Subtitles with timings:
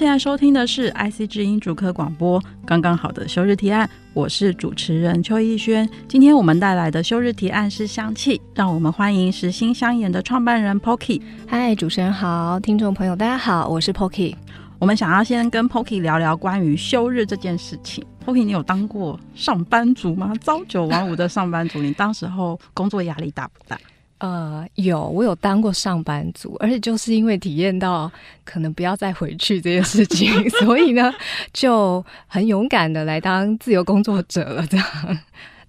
[0.00, 5.86] 现在收听的是 IC 之音主客广播，刚刚好的休日提案，我是主持人邱逸轩。
[6.08, 11.20] 今天我们带来的休日提案是香气，让我们欢迎时心香研的创办人 Poki。
[11.46, 14.34] 嗨，主持人好，听众朋友大家好，我是 Poki。
[14.78, 18.02] 我们想要先跟 Poki 聊聊关于休日这件事情。
[18.24, 20.32] Poki，你有当过上班族吗？
[20.40, 23.78] 朝九晚五的上班族，你当时候工作压力大不大？
[24.20, 28.10] 呃，有，我有当过上班族，而且就是因为体验到
[28.44, 30.28] 可能不要再回去这件事情，
[30.60, 31.12] 所以呢，
[31.54, 34.66] 就很勇敢的来当自由工作者了。
[34.66, 34.86] 这样，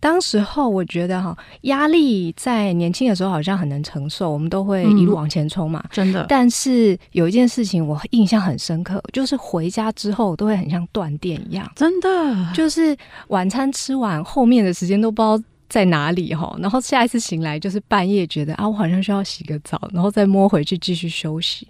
[0.01, 6.25] 当时候我觉得哈，压力在年轻的时候好像很能承受，我们都会一路往前冲嘛，嗯，真的。
[6.27, 16.53] 但是有一件事情我印象很深刻，就是回家之后都会很像断电一样，真的，就是晚餐吃完后面的时间都不知道在哪里哈？
[16.59, 21.65] 然后下一次醒来就是半夜，觉得啊，我好像需要洗个澡，然后再摸回去继续休息，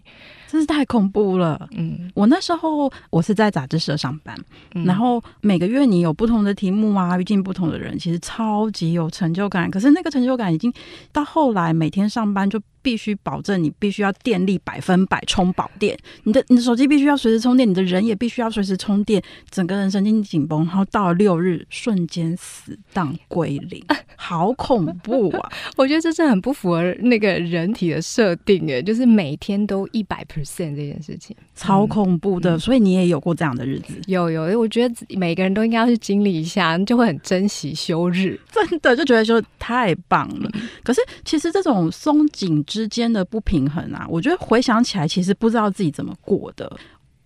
[0.47, 1.69] 真是太恐怖了。
[1.73, 4.35] 嗯，我那时候我是在杂志社上班，
[4.73, 9.69] 嗯、然后每个月你有不同的题目啊，遇见不同的人，其实超级有成就感。
[9.69, 10.73] 可是那个成就感已经
[11.11, 12.59] 到后来每天上班就。
[12.81, 23.83] 必须保证你必须要电力百分百充饱电，你的你的手机必须要随时充电，你的人也必须要随时充电，整个人神经紧绷，然后到了六日瞬间死当归零，
[24.15, 25.51] 好恐怖啊！
[25.77, 32.55] 我觉得这是很不符合那个人体的设定诶，就是每天都一百 percent 这件事情，超恐怖的。
[32.55, 33.93] 嗯、所以你也有过这样的日子？
[34.07, 40.49] 有有，我觉得每个人都应该要去经历一下，就会很珍惜休日，真的就觉得说太棒了。
[40.53, 42.65] 嗯、可是其实这种松紧。
[42.71, 46.71] 之间的不平衡啊，我觉得回想起来，其实不知道自己怎么过的。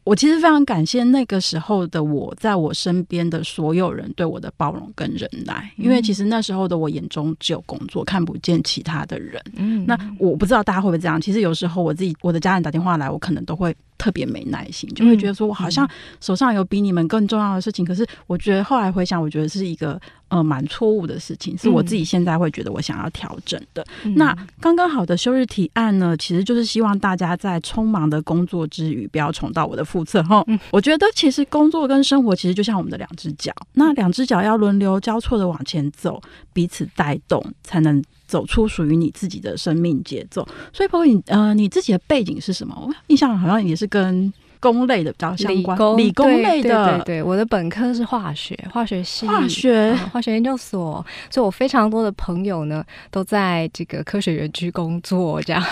[0.04, 9.42] 我其实非常感谢那个时候的我，在我身边的所有人对我的包容跟忍耐，因为其实那时候的我眼中只有工作，看不见其他的人。
[9.56, 11.22] 嗯，那我不知道大家会不会这样。
[11.22, 15.90] 其实有时候我自己，我的家人打电话来，我可能都会特别没耐心，就会觉得说我好像
[16.22, 17.86] 手上有比你们更重要的事情。
[17.86, 20.00] 可是我觉得后来回想，我觉得是一个。
[20.28, 23.86] 呃，蛮错误的事情，是我自己现在会觉得我想要调整的。
[24.04, 30.44] 嗯、那刚刚好的休日提案呢，其实就是希望大家在匆忙的工作之余，不要重蹈我的覆辙哈。
[30.48, 36.20] 嗯、我觉得其实工作跟生活其实就像我们的两只脚，那两只脚要轮流交错的往前走，
[36.52, 40.48] 彼此带动，才能走出属于你自己的生命节奏。
[40.74, 42.76] 所以，包括你呃，你自己的背景是什么？
[42.80, 44.34] 我印象好像也是跟。
[44.58, 55.64] 工类的比较相关，理工，理工类的，对对，我的本科是化学，化学系，化学，嗯，化学研究所，所以我非常多的朋友呢，都在这个科学园区工作，这样，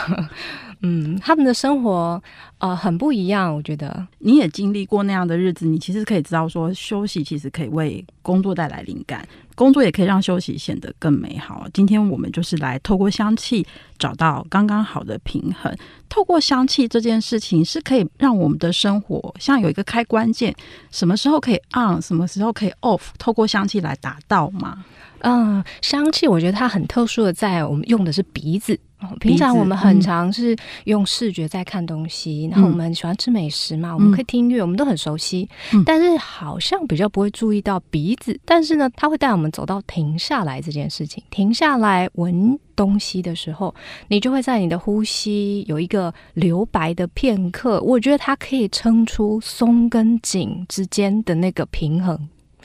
[0.85, 2.21] 嗯，他们的生活
[2.57, 9.25] 呃很不一样，我觉得你也经历过那样的日子，你其实可以知道说，休息其实可以为工作带来灵感。
[9.55, 11.67] 工作也可以让休息显得更美好。
[11.73, 13.65] 今天我们就是来透过香气
[13.99, 15.73] 找到刚刚好的平衡。
[16.09, 20.53] 透过香气这件事情是可以让我们的生活像有一个开关键，
[20.91, 24.83] 什么时候可以 on，什么时候可以 off，透过香气来达到吗？
[25.23, 28.79] 嗯，香气我觉得它很特殊的在我们用的是鼻子。
[29.19, 35.45] 平常我们很常是用视觉在看东西，嗯、然后我们喜欢吃美食嘛，嗯、我们可以听音乐，我们都很熟悉。
[35.73, 41.21] 嗯、但是好像比较不会注意到鼻子，但是呢，它会带我们走到停下来这件事情。
[41.29, 43.75] 停下来闻东西的时候，
[44.07, 47.81] 你就会在你的呼吸有一个留白的片刻。
[47.81, 52.17] 我觉得它可以撑出松跟紧之间的那个平衡。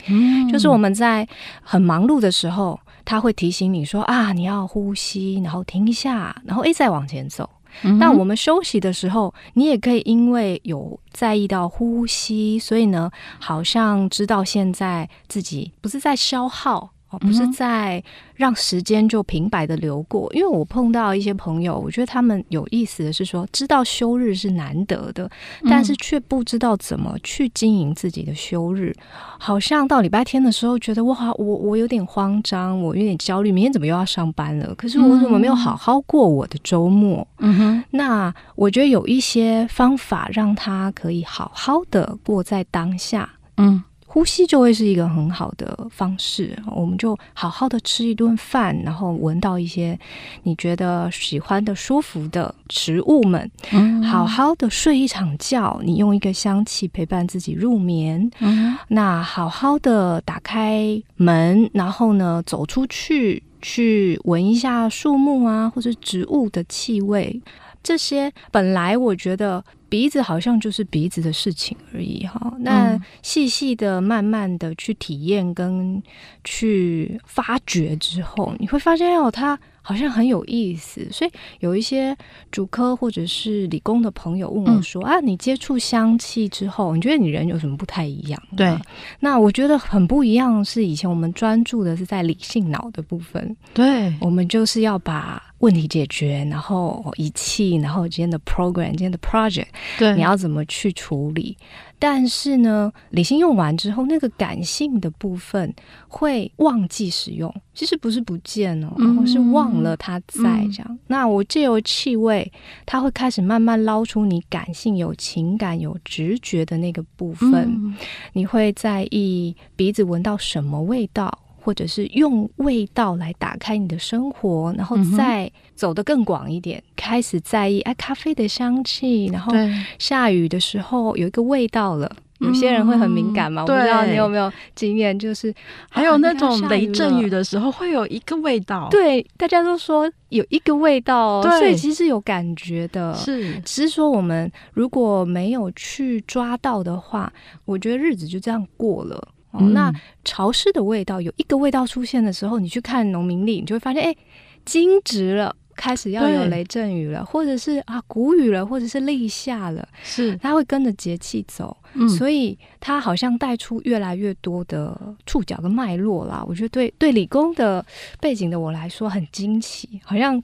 [0.07, 1.27] 嗯，就是我们在
[1.61, 2.79] 很忙碌的时候。
[3.05, 7.49] 他会提醒你说啊，你要呼吸，然后停一下，然后诶再往前走。
[7.81, 16.91] 嗯、哼那我们休息的时候，你也可以因为有在意到呼吸，所以呢，好像知道现在自己不是在消耗。
[17.09, 18.03] 哦，不是在
[18.35, 25.29] 让时间就平白的流过，因为我碰到一些朋友，我觉得他们有意思的是说，知道休日是难得的，
[25.67, 28.95] 但是却不知道怎么去经营自己的休日。
[29.39, 34.75] 好像到礼拜天的时候，觉得哇，我我有点慌张，我有点焦虑，明天怎么又要上班了？
[34.75, 37.27] 可是我怎么没有好好过我的周末？
[37.39, 43.27] 嗯哼，那我觉得有一些方法让他可以好好的过在当下。
[43.57, 43.83] 嗯。
[44.11, 46.57] 呼吸就会是一个很好的方式。
[46.75, 49.97] 我们就好好的吃一顿饭，然后闻到一些
[50.41, 55.79] 你觉得喜欢的、舒服的食物们，嗯，好好的睡一场觉。
[55.83, 67.39] 你用一个香气陪伴自己入眠，嗯，那好好的打开门，然后呢，走出去，去闻一下树木啊，或者植物的气味。
[67.81, 76.01] 这些本来我觉得鼻子好像就是鼻子的事情而已哈，那细细的、慢慢的去体验跟
[76.43, 79.57] 去发掘之后，你会发现哦，它。
[79.81, 81.31] 好像很有意思，所以
[81.61, 82.15] 有一些
[82.51, 88.77] 主科或者是理工的朋友问我说：“嗯、啊，你接触香气之后，你觉得你人有什么不太一样？”对，
[89.19, 99.67] 那我觉得很不一样，是以前我们专注的是在理性脑的部分，对，我们就是要把问题解决，然后仪器，然后今天的 program，今天的 project，
[99.97, 101.57] 对，你要怎么去处理？
[102.01, 105.73] 但是呢，理性用完之后，那个感性的部分
[106.07, 107.53] 会忘记使用。
[107.73, 110.87] 其实不是不见哦，嗯、是忘了它在这样。
[110.87, 112.49] 嗯、那我借由气味，
[112.85, 117.51] 它会开始慢慢捞出你感性、有情感、有直觉的那个部分。
[117.51, 117.93] 嗯、
[118.31, 121.37] 你会在意鼻子闻到什么味道？
[121.61, 129.53] 或者是用味道来打开你的生活，然后再走得更广一点，嗯、开始在意哎咖啡的香气，然后
[129.97, 132.11] 下雨的时候有一个味道了。
[132.39, 135.53] 有些人会很敏感嘛，嗯、我不知道你有没有经验，就是
[135.89, 138.87] 还有那种雷阵雨的时候会有一个味道。
[138.89, 143.13] 对，大家都说有一个味道，哦所以其实有感觉的。
[143.13, 147.29] 是，只是说我们如果没有去抓到的话，
[147.65, 149.27] 我觉得日子就这样过了。
[149.51, 149.91] 哦，那
[150.23, 154.15] 潮湿的味道有一个味道出现的时候，你去看农民历，你就会发现，哎，
[154.63, 166.45] 惊蛰了，开始要有雷阵雨了，或者是啊谷雨了，或者是立夏了，是它会跟着节气走，嗯，所以它好像带出越来越多的触角跟脉络啦。
[166.47, 167.85] 我觉得对对理工的
[168.19, 170.41] 背景的我来说很惊奇，好像。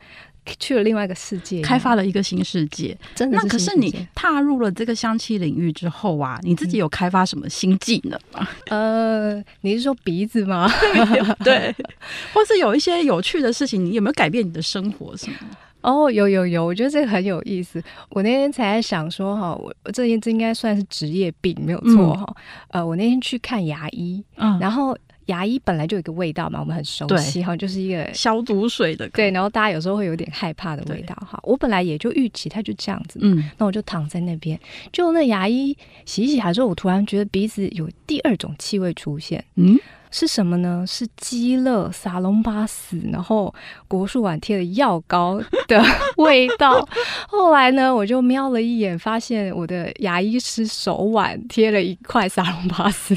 [0.59, 2.97] 去了另外一个世界，开发了一个新世界。
[3.13, 8.47] 真的，那可是你踏入了这个香气领域之后啊，你自己有开发什么新技能吗？
[8.67, 10.69] 呃，你是说鼻子吗？
[11.43, 11.73] 对，
[12.33, 15.37] 或是有一些有趣的事情，你有没有改变你的生活什么？
[15.81, 17.83] 哦，有有有，我觉得这个很有意思。
[18.09, 22.25] 我那天才在想说哈，我这这应该算是职业病，没有错哈。
[22.69, 24.97] 嗯、呃，我那天去看牙医，嗯，然后。
[25.27, 29.31] 牙医本来就有一个味道嘛，我们很熟悉哈，就是一个消毒水的，对。
[29.31, 31.39] 然后大家有时候会有点害怕的味道哈。
[31.43, 34.59] 我本来也就预期它就这样子，嗯，那我就躺在那边，
[34.91, 35.75] 就那牙医
[36.05, 39.79] 洗一洗还之后，我突然觉得鼻子有第二种气味出现，嗯。
[40.11, 40.85] 是什么呢？
[40.87, 43.53] 是鸡肋、撒隆巴斯，然后
[43.85, 45.83] 国术馆贴的药膏的
[46.15, 46.87] 味道。
[47.27, 53.13] 后来呢，我就瞄了一眼，发现我的牙医师手腕贴了一块撒隆巴斯，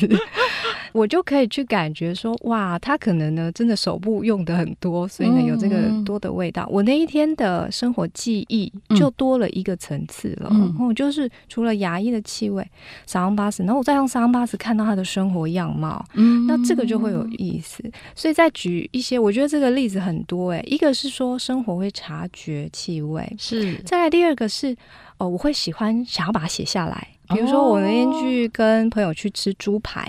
[0.98, 6.64] 我就可以去感觉说，哇，他可能呢真的手部用的很多，所以呢有这个多的味道。
[6.64, 10.48] 嗯、我那一天的生活记忆就多了一个层次了。
[10.50, 12.68] 嗯、然后就是除了牙医的气味，
[13.06, 16.04] 撒隆巴斯，然后我再用撒隆巴斯看到他的生活样貌。
[16.14, 16.88] 嗯，那这个。
[16.88, 17.84] 就会有意思，
[18.14, 23.74] 所以再举一些，我觉得这个例子很多诶，一个是说生活会察觉气味，是。
[23.84, 24.74] 再来第二个是，
[25.18, 30.08] 哦，我会喜欢想要把它写下来，比如说我那天去跟朋友去吃猪排。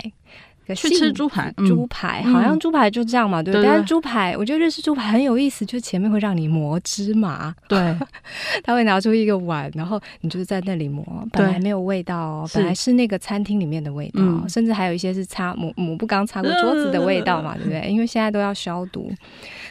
[0.74, 3.66] 去吃猪排，猪排、嗯、好像猪排就这样嘛，对不对？
[3.66, 7.96] 但是猪排，我觉得日式猪排很有意思，就是前面会让你磨芝麻，对，
[8.64, 17.88] 他会拿出一个碗，然后你就是在那里磨，本来没有味道哦，本来是那个餐厅里面的味道，是甚至还有一些是擦抹抹布刚擦过桌子的味道嘛，对不对？
[17.88, 19.10] 因为现在都要消毒。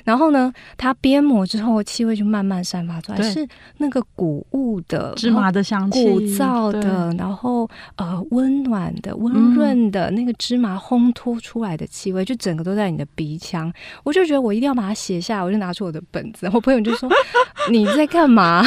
[0.03, 13.71] 然后呢，它边磨之后，气味就慢慢散发出来，对是那个谷物的芝麻的香气，谷燥的，对然后呃温暖的、温润的那个芝麻烘托出来的气味，就整个都在你的鼻腔。
[14.03, 16.49] 我就觉得我一定要把它写下来，我就拿出我的本子。
[16.53, 17.09] 我朋友就说
[17.69, 18.63] ：“你在干嘛？”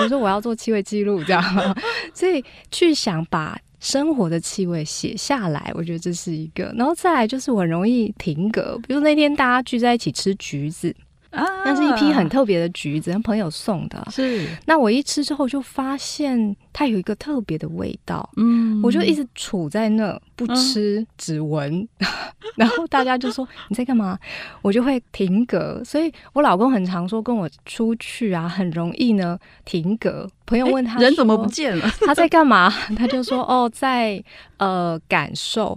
[0.00, 1.76] 我说：“我要做气味记录，这样。”
[2.14, 3.58] 所以去想把。
[3.80, 6.72] 生活的气味写下来，我觉得这是一个。
[6.76, 10.94] 然后再来就是我很容易停格，比如那天大家聚在一起吃橘子
[11.30, 14.06] 啊，那是一批很特别的橘子，朋友送的。
[14.10, 21.88] 是，那我一吃之后就发现它有一个特别的味道，嗯，我就一直杵在那不吃，嗯、只闻。
[22.54, 24.18] 然后大家就说你在干嘛？
[24.60, 25.82] 我就会停格。
[25.82, 30.28] 所以我老公很常说跟我出去啊，很容易呢停格。
[30.44, 31.90] 朋友问他人怎么不见了？
[32.06, 32.70] 他在干嘛？
[32.94, 34.22] 他就说哦，在
[34.58, 35.76] 呃感受，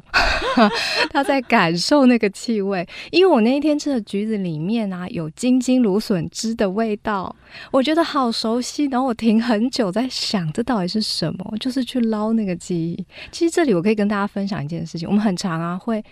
[1.09, 2.87] 他在感受那个气味。
[3.09, 7.35] 因为我那一天吃的橘子里面啊，有金金芦笋汁的味道，
[7.71, 8.85] 我觉得好熟悉。
[8.85, 11.57] 然后我停很久在想，这到底是什么？
[11.59, 13.05] 就是去捞那个记忆。
[13.31, 16.03] 其实这里我可以跟大家分享一件事情，我们很常啊会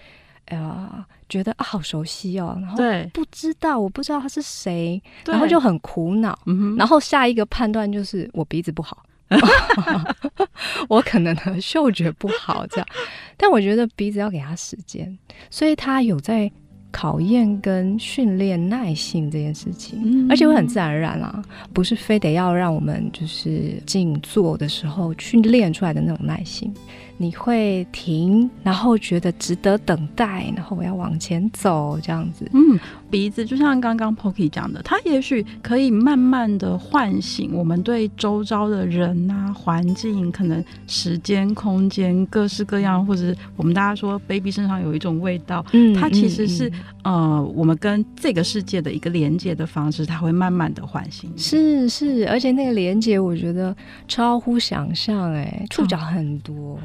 [0.45, 2.77] 呃觉得啊好熟悉哦，然后
[3.13, 6.37] 不知道我不知道他是谁，然后就很苦恼。
[6.77, 9.03] 然后下一个判断就是我鼻子不好。
[10.87, 12.87] 我可能的嗅觉不好，这样，
[13.35, 15.17] 但我觉得鼻子要给他时间，
[15.49, 16.49] 所以他有在
[16.91, 26.73] 考验跟训练耐性这件事情，嗯、而且会很自然而然啊，不是非得要让我们就是静坐的时候去练出来的那种耐性。
[27.17, 32.47] 你会停，然后觉得值得等待，然后我要往前走，这样子。
[32.53, 46.69] 嗯，鼻子就像刚刚 Poki 讲的，它也许可以慢慢的唤醒我们对周遭的人啊、环境，可能时间、空间各式各样，或者是我们大家说 baby 身上有一种味道，嗯，它其实是、
[47.03, 51.31] 嗯、呃，我们跟这个世界的一个连接的方式，它会慢慢的唤醒。
[51.35, 53.75] 是是，而且那个连接，我觉得
[54.07, 56.79] 超乎想象，哎，触角很多。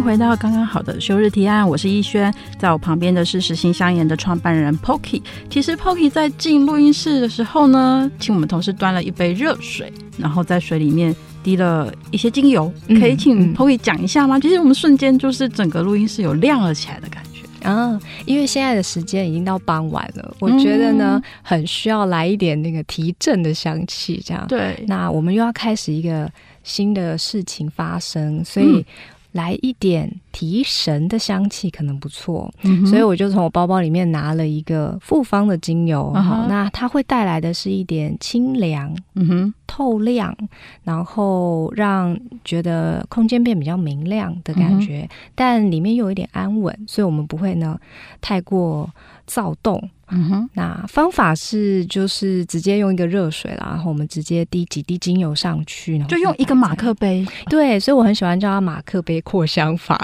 [0.00, 5.20] 回到刚刚好的休日提案，我是逸轩，在我旁边的是实心香言的创办人 Poki。
[5.50, 14.38] 其实 Poki 在进录音室的时候呢，请我们同事端了一杯热水，然后在水里面滴了一些精油，可以请 Poki 讲一下吗？
[14.38, 18.00] 嗯嗯、其实我们瞬间就是整个录音室有亮了起来的感觉啊！
[18.24, 24.82] 因为现在的时间已经到傍晚了，我觉得呢，很需要来一点那个提振的香气，这样对。
[24.86, 26.30] 那我们又要开始一个
[26.64, 28.84] 新的事情发生，所以。
[29.32, 40.36] 嗯来一点提神的香气可能不错，嗯、所以我就从我包包里面拿了一个复方的精油，嗯、好，那它会带来的是一点清凉、嗯哼、透亮，
[40.82, 47.78] 然后让觉得空间变比较明亮的感觉，嗯、但里面又有一点安稳，所以我们不会呢
[48.20, 48.90] 太过
[49.26, 49.88] 躁动。
[50.10, 57.26] 嗯哼，那方法是就是直接用一个热水啦，然后我们直接滴几滴精油上去，就用一个马克杯。
[57.48, 59.96] 对，所以我很喜欢叫它马克杯扩香法。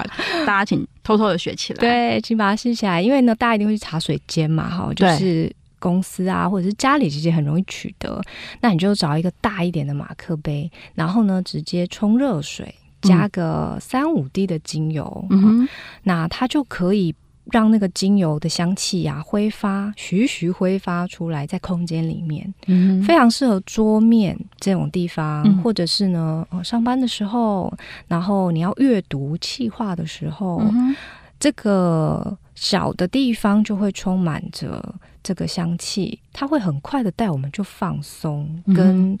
[0.45, 1.79] 大家请偷偷的学起来。
[1.79, 8.21] 对，请把它吸起来，因为呢，大家一定会去茶水间嘛，哈，就是公司啊或者是家里，其实很容易取得。
[8.61, 15.69] 那你就找一个大一点的马克杯，然后呢，直接冲热水，加个三五滴的精油，嗯哼，
[16.03, 17.13] 那它就可以。
[17.51, 27.73] 让那个精油的香气呀、啊、挥发，徐徐挥发出来，在空间里面，嗯，非常适合桌面这种地方，嗯、或者是呢，上班的时候，
[28.07, 30.95] 然后你要阅读、气化的时候，嗯、
[31.39, 39.17] 这个小的地方就会充满着这个香气，它会很快的带我们就放松，跟、嗯、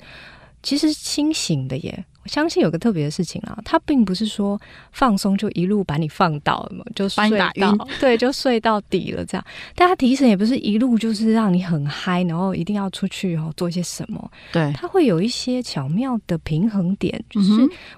[0.61, 2.05] 其实清醒的耶。
[2.27, 4.59] 相信有个特别的事情啊，他并不是说
[4.91, 7.51] 放松就一路把你放倒了嘛，就睡到
[7.99, 9.45] 对，就睡到底了这样。
[9.75, 14.31] 但它提神也不是一路就是让你很嗨，然后一定要出去哦做些什么。
[14.51, 17.23] 对，他会有一些巧妙的平衡点。
[17.29, 17.51] 就是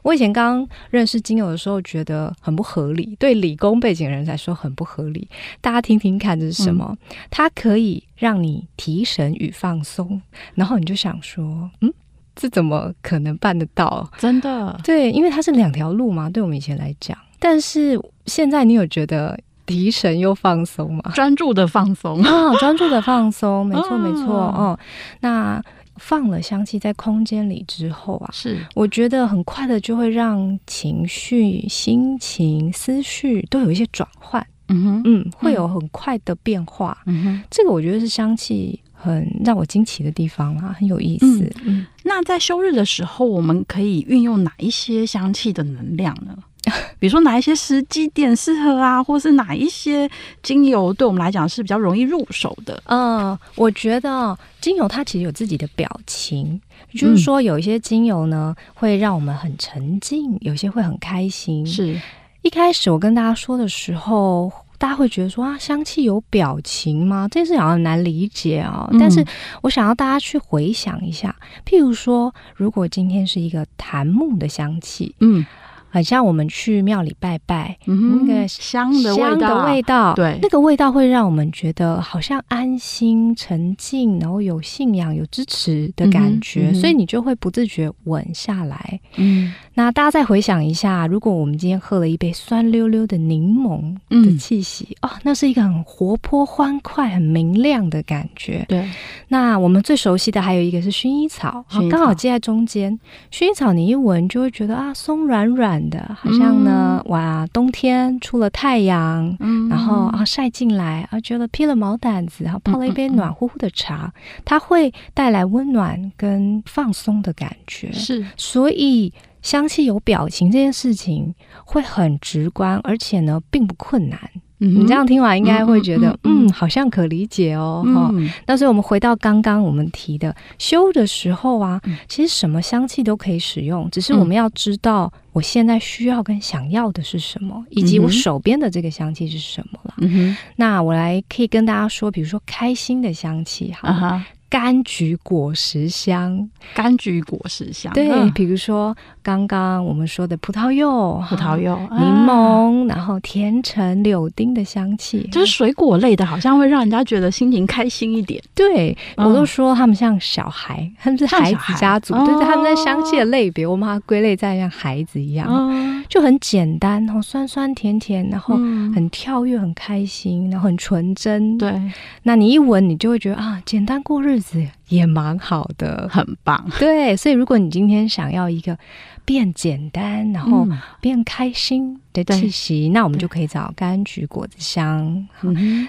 [0.04, 5.28] 我以前刚认识精油的时候，觉得很不合理，对理工背景的人来说很不合理。
[5.62, 6.98] 大家听听看这是什么？
[7.10, 10.22] 嗯、它可以让你提神与放松，
[10.56, 11.94] 然后你就想说，嗯。
[12.42, 14.10] 这怎么可能办得到？
[14.18, 14.80] 真的？
[14.82, 17.18] 对，因为它是两条路嘛，对我们以前来讲。
[17.38, 21.12] 但是现在你有觉得提神又放松吗？
[21.14, 24.80] 专注的放松啊，专注的放松，没错 没错哦。
[25.20, 25.62] 那
[25.98, 34.46] 放了香气在空间里之后啊，是我觉得很快的就会让情绪、心情、思绪都有一些转换。
[34.72, 36.98] 嗯哼，嗯，会有很快的变化。
[37.08, 38.80] 嗯哼，这个我觉得是香气。
[39.02, 41.26] 很让我惊奇的地方啊，很有意思。
[41.64, 46.38] 嗯，嗯，那在休日的时候，我们可以运用哪一些香气的能量呢？
[47.00, 50.08] 比如说哪一些时机点适合啊，或是哪一些
[50.44, 52.84] 精油对我们来讲是比较容易入手的？
[52.88, 56.60] 嗯，我觉得精油它其实有自己的表情，
[56.94, 61.66] 就是说有一些精油呢会让我们很沉静，有些会很开心。
[61.66, 61.98] 是
[62.42, 64.52] 一开始我跟大家说的时候。
[64.80, 67.28] 大家会觉得说啊，香气有表情吗？
[67.30, 68.90] 这件事好像很难理解啊、哦。
[68.92, 69.24] 嗯、但是
[69.62, 75.46] 我想要大家去回想一下，譬如说，如果今天是一个檀木的香气，嗯，
[75.90, 89.00] 很像我们去庙里拜拜，嗯、那个香的味道，香的味道，对，那个味道会让我们觉得好像安心、沉静，然后有信仰、有支持的感觉，所以你就会不自觉稳下来。
[89.18, 98.66] 嗯，那大家再回想一下，如果我们今天喝了一杯酸溜溜的柠檬的气息，嗯、哦，那是一个很活泼、欢快、很明亮的感觉。
[98.68, 98.88] 对，
[99.28, 103.00] 那我们最熟悉的还有一个是薰衣草，好，刚好接在中间。
[103.32, 114.12] 薰衣草你一闻就会觉得啊，松软软的，好像呢，嗯、哇，冬天出了太阳，嗯，然后啊晒进来啊，觉得披了毛毯子，然后泡了一杯暖乎乎的茶，
[114.44, 117.92] 它会带来温暖跟放松的感觉。
[117.92, 124.20] 是，所以香气有表情这件事情会很直观，而且呢，并不困难。
[124.60, 127.84] 你这样听完应该会觉得，嗯，嗯，好像可理解哦。
[127.96, 139.94] 哈、嗯，但是我们回到刚刚我们提的修的时候啊，其实什么香气都可以使用，只是我们要知道我现在需要跟想要的是什么，以及我手边的这个香气是什么了。
[140.00, 144.24] 嗯，那我来可以跟大家说，比如说开心的香气，哈。
[144.50, 144.60] Uh-huh.
[144.60, 158.42] 柑橘果实香，柑橘果实香，对，比如说刚刚我们说的葡萄柚、葡萄柚、柠檬，然后甜橙、柳丁的香气，就是水果类的，好像会让人家觉得心情开心一点。
[158.56, 168.56] 对，我都说他们像小孩，他们是孩子家族，对对，他们在香气的类别，我们把它归类在像孩子一样，就很简单，然后酸酸甜甜，然后
[168.96, 171.56] 很跳跃，很开心，然后很纯真。
[171.60, 171.80] 对，
[172.24, 174.66] 那你一闻，你就会觉得啊，简单过日子。
[174.88, 176.68] 也蛮好的，很棒。
[176.80, 178.76] 对，所以如果你今天想要一个
[179.24, 180.68] 变简单，然后
[181.00, 185.28] 变开心的气息，嗯、那我们就可以找柑橘果子香。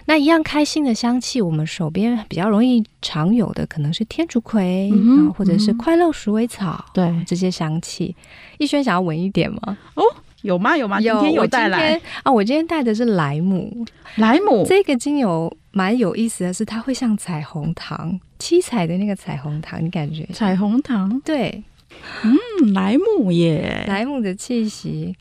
[0.04, 6.84] 那一样开心的香气，我们手边比较容易常有的可能是天竺葵，嗯、或者是快乐鼠尾草。
[6.92, 8.14] 对，这些香气，
[8.58, 9.78] 逸轩想要闻一点吗？
[9.94, 10.02] 哦。
[10.42, 10.74] 有吗？
[10.74, 10.98] 有吗？
[10.98, 12.32] 有，今天有带来啊！
[12.32, 13.84] 我今天带的是莱姆，
[14.16, 20.26] 莱姆这个精油蛮有意思的是，它会像彩虹糖，七彩的那个彩虹糖，你感觉？
[20.32, 21.62] 彩虹糖，对，
[22.24, 25.14] 嗯，莱姆耶，莱姆的气息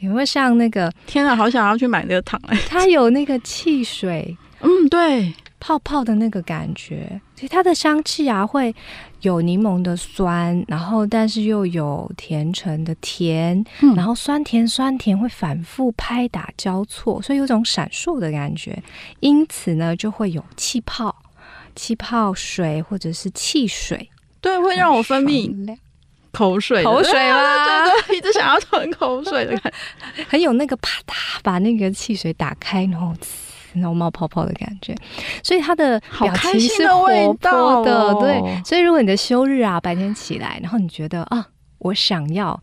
[0.00, 0.92] 有没有像那个？
[1.06, 2.58] 天啊，好想要去买那个糖哎！
[2.68, 5.32] 它有那个汽水，嗯，对。
[5.64, 8.74] 泡泡的那个感觉，所以它的香气啊，会
[9.20, 18.76] 有柠檬的酸，然后但是又有甜橙的甜，嗯、然后酸甜酸甜会反复拍打交错，所以有种闪烁的感觉。
[19.20, 21.14] 因此呢，就会有气泡、
[21.74, 24.08] 气泡水或者是汽水，
[24.40, 25.76] 对，会让我分泌
[26.32, 27.42] 口水，口水吗？
[27.84, 29.72] 对对，一直想要吞口水的感
[30.16, 33.14] 觉，很有那个啪嗒把那个汽水打开，然后。
[33.74, 34.94] 然后冒泡泡的感觉，
[35.42, 38.62] 所以它的表情是活泼的，哦、对。
[38.66, 41.46] 所以如果你的休日啊，白天起来，然后你觉得啊，
[41.78, 42.62] 我想要。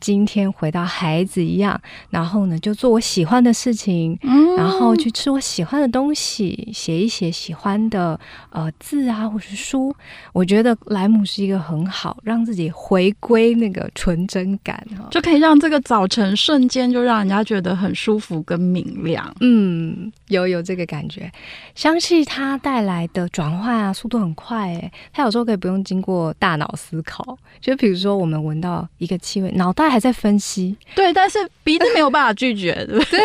[0.00, 9.94] 今天回到孩子一样，然后呢，就做我喜欢的事情，嗯、然后去吃我喜欢的东西，写一写喜欢的呃字啊，或是书。
[10.32, 19.30] 我觉得莱姆是一个很好让自己回归那个纯真感，就可以让这个早晨瞬间就让人家觉得很舒服跟明亮。
[19.40, 21.30] 嗯，有有这个感觉，
[21.74, 29.89] 相信它带来的转换啊，速度很快诶，它有时候可以不用经过大脑思考，就比如说我们闻到一个气味，脑袋。
[29.90, 33.20] 还在分析，对，但是鼻子没有办法拒绝，对不对？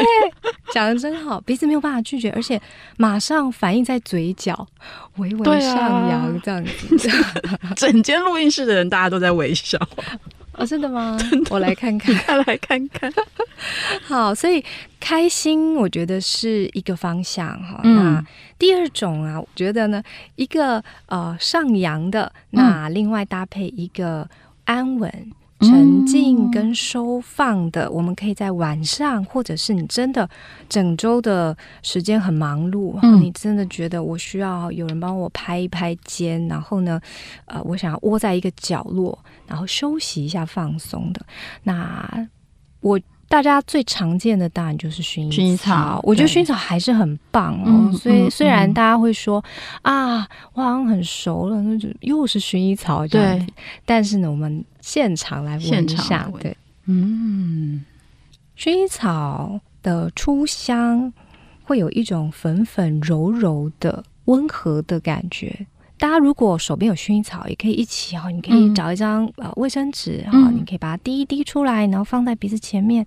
[0.74, 2.60] 讲的真好，鼻子没有办法拒绝，而且
[2.98, 4.68] 马上反应在嘴角，
[5.18, 7.10] 微微上扬，这样子。
[7.10, 9.80] 啊、 整间录音室的人大家都在微笑，
[10.54, 11.18] 哦，真的吗？
[11.20, 13.14] 的我来看看， 来看看。
[14.08, 14.64] 好，所以
[15.00, 17.80] 开心，我觉得是一个方向哈。
[17.84, 18.26] 嗯、那
[18.58, 20.04] 第二种啊，我觉得呢，
[20.36, 24.28] 一个呃上扬的，那另外搭配一个
[24.66, 25.32] 安稳。
[25.62, 30.30] 沉静跟收放的，嗯、我们可以在晚上，或者是你真的
[30.68, 37.00] 整周的时间很忙碌，嗯、你真的觉得我需要有人帮我拍一拍肩，然后呢，
[37.46, 41.26] 呃，我想要窝在一个角落，然后休息一下，放松的。
[41.64, 42.28] 那
[42.82, 47.66] 我大家最常见的当然就是薰衣草，薰衣草，我觉得薰衣草还是很棒哦。
[47.66, 49.44] 嗯、所以虽然大家会说、
[49.82, 53.40] 嗯、啊，我好像很熟了，那就又是薰衣草这样。
[53.40, 53.54] 子，对。
[53.86, 54.64] 但是呢，我们。
[54.86, 57.84] 现场来闻一下，对，嗯，
[58.56, 61.12] 薰衣草的初香
[61.64, 65.66] 会有一种粉粉柔柔的温和的感觉。
[66.06, 68.30] 大家如果手边有薰衣草，也可以一起哦。
[68.30, 73.04] 你可以找一张呃卫生纸哈，嗯、你可以把它滴一滴出来，然后放在鼻子前面，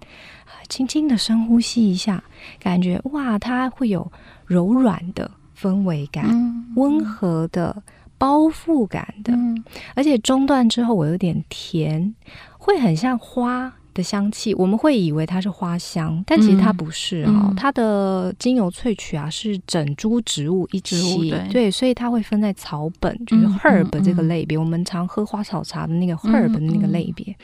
[0.68, 2.20] 轻轻的深呼吸一下，
[2.58, 4.11] 感觉哇，它会有
[4.46, 6.26] 柔软的氛围感，
[6.74, 7.80] 温、嗯、和的。
[8.20, 9.62] 包覆感的，嗯、
[9.94, 12.12] 而且中段之后我有点甜，
[12.58, 17.56] 会很像花的香气，我们会以为它是花香，但其实它不是哈、哦嗯。
[17.56, 24.61] 它的精油萃取啊是整株植物一起，对，对，所以它会分在草本，就是 herb 这个类别、嗯嗯。
[24.61, 27.34] 我们常喝花草茶的那个 herb 的那个类别、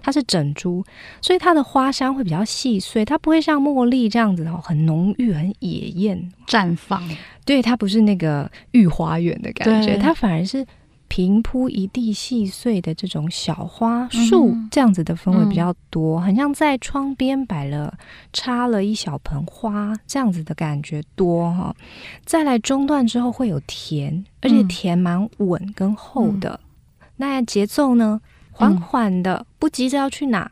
[0.00, 0.84] 它是整株，
[1.20, 7.02] 所以它的花香会比较细碎，它不会像茉莉这样子哦，很浓郁、很野艳绽放。
[7.44, 10.64] 对，它不是那个御花园的感觉，它反而是。
[11.08, 17.96] 平铺一地细碎的这种小花树，这样子的氛围比较多，嗯、很像在窗边摆了
[18.32, 21.74] 插了一小盆花，这样子的感觉多哈。
[22.24, 26.60] 再来中段之后会有甜，而且甜蛮稳跟厚的。
[27.00, 28.20] 嗯、那节奏呢，
[28.52, 30.50] 缓缓的，不急着要去哪。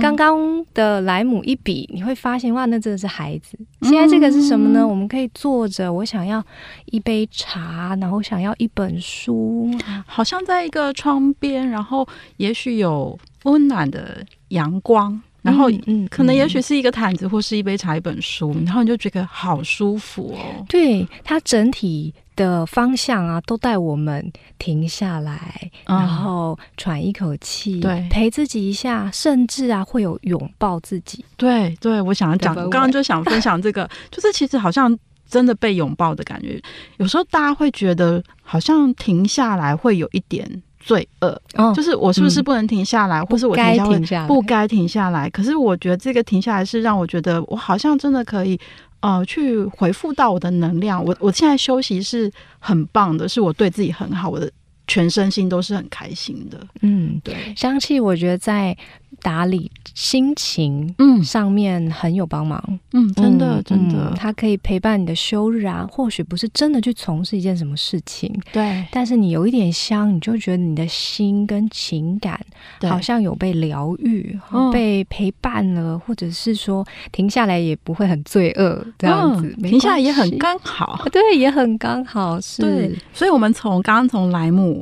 [0.00, 3.58] 刚刚的莱姆一比，你会发现哇，那真的是孩子。
[3.82, 4.80] 现在这个是什么呢？
[4.80, 6.44] 嗯、我们可以坐着，我想要
[6.86, 9.70] 一杯茶，然后想要一本书，
[10.06, 12.06] 好像在一个窗边，然后
[12.36, 20.64] 也许有温暖的阳光，然后嗯，可能也许是一个毯子，或是一杯茶，一本书，然后你就觉得好舒服哦。
[20.68, 22.14] 对，它整体。
[22.34, 31.24] 的方向啊，都带我们停下来，嗯、然后喘一口气，对，陪自己一下，甚至啊，会有拥抱自己。
[31.36, 34.96] 对，对，我想要讲，我刚刚就想分享这个， 就是其实好像
[35.28, 36.60] 真的被拥抱的感觉。
[36.96, 45.28] 有时候大家会觉得，好像停下来会有一点罪恶，哦，就是我是不是不能停下来，嗯、或是我该停下来，不该停下来。
[45.28, 48.58] 可是我觉得这个停下来是让我觉得，我好像真的可以。
[49.02, 54.50] 呃，去回复到我的能量，我我现在休息是很棒的，是我对自己很好，我的
[54.92, 56.60] 全身心都是很开心的。
[56.82, 58.76] 嗯，对，香气我觉得在。
[59.20, 62.60] 打理心情，嗯，上面很有帮忙，
[62.92, 65.86] 嗯，真的，嗯、真的，它可以陪伴你的休日啊。
[65.88, 72.40] 或许不是真的去从事一件什么事情，对，但是你有一点香，你就觉得你的心跟情感
[72.80, 74.36] 好像有被疗愈，
[74.72, 82.62] 被陪伴了，或者是说停下来也不会很罪恶，这样子，停下来也很刚好， 对，也很刚好，是。
[82.62, 84.81] 对，所以我们从刚刚从莱姆。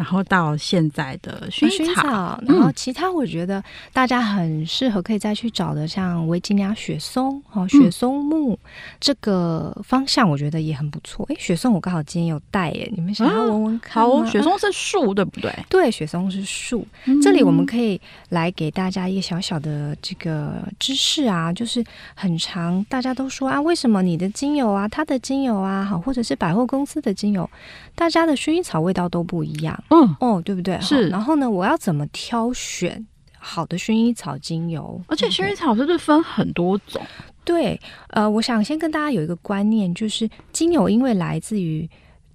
[0.00, 8.58] 然后到现在的薰衣草，草，然后其他我觉得大家很适合可以再去找的，像维吉尼亚雪松、哦雪松木、嗯、
[8.98, 11.26] 这个方向，我觉得也很不错。
[11.28, 14.06] 哎，雪松我刚好今天有带耶，你们想要闻闻看、啊？
[14.06, 15.54] 好，雪松是树对不对？
[15.68, 17.20] 对，雪松是树、嗯。
[17.20, 21.84] 这里我们可以来给大家一个小小的这个知识啊，就是
[22.14, 27.48] 很长大家都说啊，为什么你的精油啊，它的精油啊，好，或者是百货公司的精油，
[27.94, 29.78] 大家的薰衣草味道都不一样。
[29.90, 30.80] 嗯哦，对不对？
[30.80, 31.08] 是。
[31.08, 33.06] 然后呢，我要怎么挑选
[33.38, 35.00] 好的薰衣草精油？
[35.08, 37.00] 而且薰衣草是不是分很多种？
[37.44, 41.88] 对，呃，我想先跟大家有一个观念，就是精油因为来自于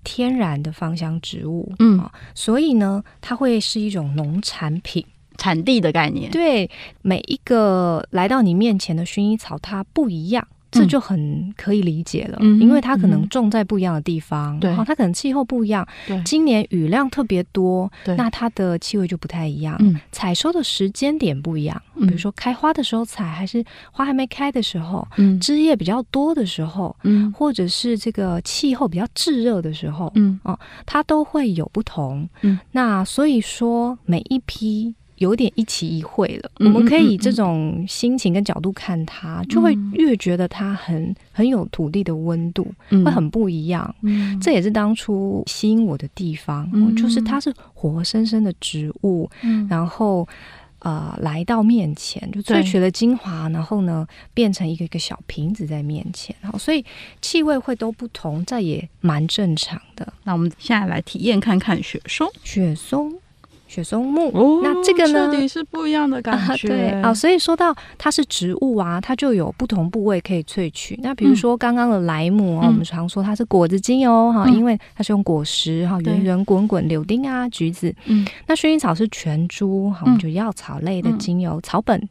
[0.04, 5.06] 天然的芳香植物，嗯，哦，所以呢，它会是一种农产品，
[5.38, 6.30] 产地的概念。
[6.32, 6.70] 对，
[7.02, 10.46] 每一个来到你面前的薰衣草，它不一样。
[10.76, 34.94] 这就很可以理解了，嗯，因为它可能种在不一样的地方，对，它可能气候不一样，对，今年雨量特别多，对，那它的气味就不太一样，嗯，采收的时间点不一样，嗯，比如说开花的时候采，还是花还没开的时候，嗯，枝叶比较多的时候，嗯，或者是这个气候比较炙热的时候，嗯，哦，它都会有不同，嗯，那所以说每一批。
[35.18, 44.40] 有点一期一会了，嗯，我们可以以这种心情跟角度看它，嗯，就会越觉得它很很有土地的温度，嗯，会很不一样，嗯。
[44.42, 50.28] 这也是当初吸引我的地方，嗯，就是它是活生生的植物，嗯，然后
[50.80, 56.84] 呃来到面前就萃取了精华，然后呢变成一个一个小瓶子在面前，然后所以
[57.22, 60.12] 气味会都不同，这也蛮正常的。
[60.24, 63.14] 那我们现在来体验看看雪松，雪松。
[63.76, 65.48] 雪松木，哦，那这个呢？
[65.48, 66.54] 是不一样的感觉。
[66.54, 70.98] 啊对啊，所以说到它是植物啊，它就有不同部位可以萃取。
[71.04, 77.94] 那比如说刚刚的莱姆啊，嗯，我们常说它是果子精油哈，嗯，因为它是用果实哈，圆圆滚滚，柳丁啊，橘子。
[78.06, 82.08] 嗯，那薰衣草是全株哈，我们就药草类的精油，嗯，草本。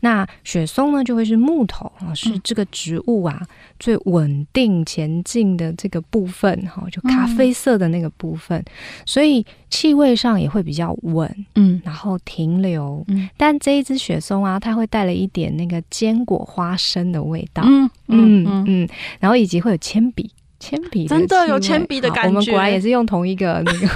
[0.00, 3.46] 那雪松呢，就会是木头啊，是这个植物啊、嗯、
[3.78, 8.64] 最稳定前进的这个部分哈，就咖啡色的那个部分，嗯、
[9.06, 13.04] 所以气味上也会比较稳，嗯，然后停留。
[13.08, 18.88] 嗯，但这一支雪松啊，它会带了一点那个坚果花生的味道，嗯嗯嗯，嗯，
[19.20, 20.30] 然后以及会有铅笔。
[20.62, 22.28] 铅笔真的有铅笔的感觉。
[22.28, 23.88] 我们果然也是用同一个那个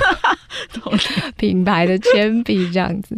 [1.38, 3.16] 品牌的铅笔这样子。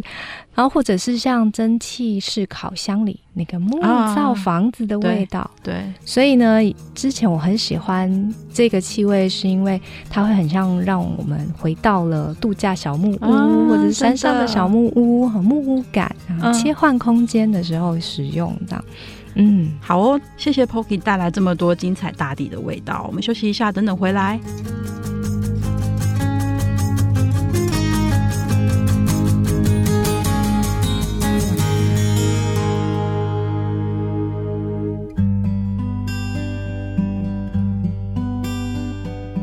[0.53, 3.79] 然后或者是像蒸汽式烤箱里那个木
[4.13, 6.59] 造房子的味道，啊、对，对，所以呢，
[6.93, 18.83] 之前我很喜欢这个气味，是因为它会很像让我们回到了度假小木屋，啊、或者是山上的小木屋和木屋感，然后切换空间的时候使用这样。
[18.85, 18.93] 嗯，
[19.35, 23.05] 嗯好哦，谢谢 Poki 带来这么多精彩大地的味道。
[23.07, 24.39] 我们休息一下，等等回来。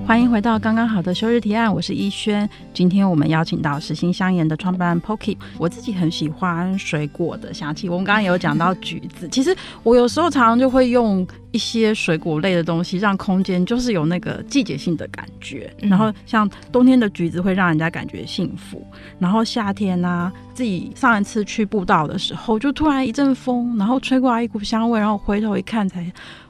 [0.06, 2.48] 欢迎回到刚刚好的休日提案，我是依轩。
[2.72, 5.36] 今天我们邀请到实心香研的创办人 Poki。
[5.58, 9.28] 我自己很喜欢水果的香气，我们刚刚有讲到橘子。
[9.30, 15.74] 其实我有时候常常就会用一些水果类的东西，让空间就是有那个季节性的感觉。
[15.78, 18.86] 然后像冬天的橘子会让人家感觉幸福，
[19.18, 26.06] 然后夏天呢、啊，自己上一次去步道的时候，就突然一阵风，然后吹过来一股香味，然后回头一看才。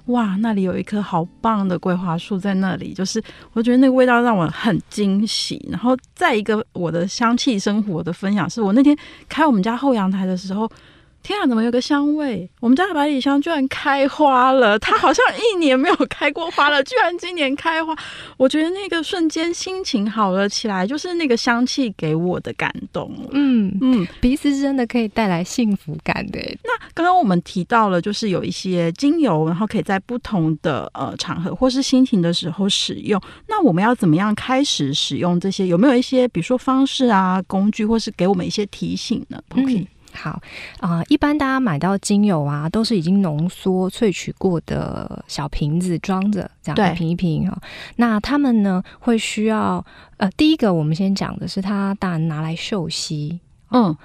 [0.06, 5.64] 哇，那里有一棵好棒的桂花树在那里，就是我觉得那个味道让我很惊喜。
[5.70, 8.96] 然后再一个我的香气生活的分享，是我那天
[9.28, 10.70] 开我们家后阳台的时候。
[11.26, 12.48] 天啊，怎么有个香味？
[12.60, 14.78] 我们家的百里香居然开花了！
[14.78, 17.92] 它好像一年没有开过花了，居然今年开花。
[18.36, 23.12] 我觉得那个瞬间心情好了起来，就是那个香气给我的感动。
[23.32, 26.38] 嗯嗯，鼻子真的可以带来幸福感的。
[26.62, 33.20] 那刚刚我们提到了，就是有一些精油，然后可以在不同的呃场合或是心情的时候使用。
[33.48, 35.66] 那我们要怎么样开始使用这些？
[35.66, 39.74] 有没有一些比如说方式啊、工具，或是给我们一些提醒呢？OK。
[39.74, 39.86] 嗯
[40.16, 40.40] 好
[40.80, 47.56] 啊、呃，一般大家买到精油啊，都是已经浓缩萃取过的小瓶子装着，这样一瓶一瓶啊。
[47.96, 49.84] 那他们呢，会需要
[50.16, 53.96] 呃，第一个我们先讲的是，它当然拿来嗅吸，嗯。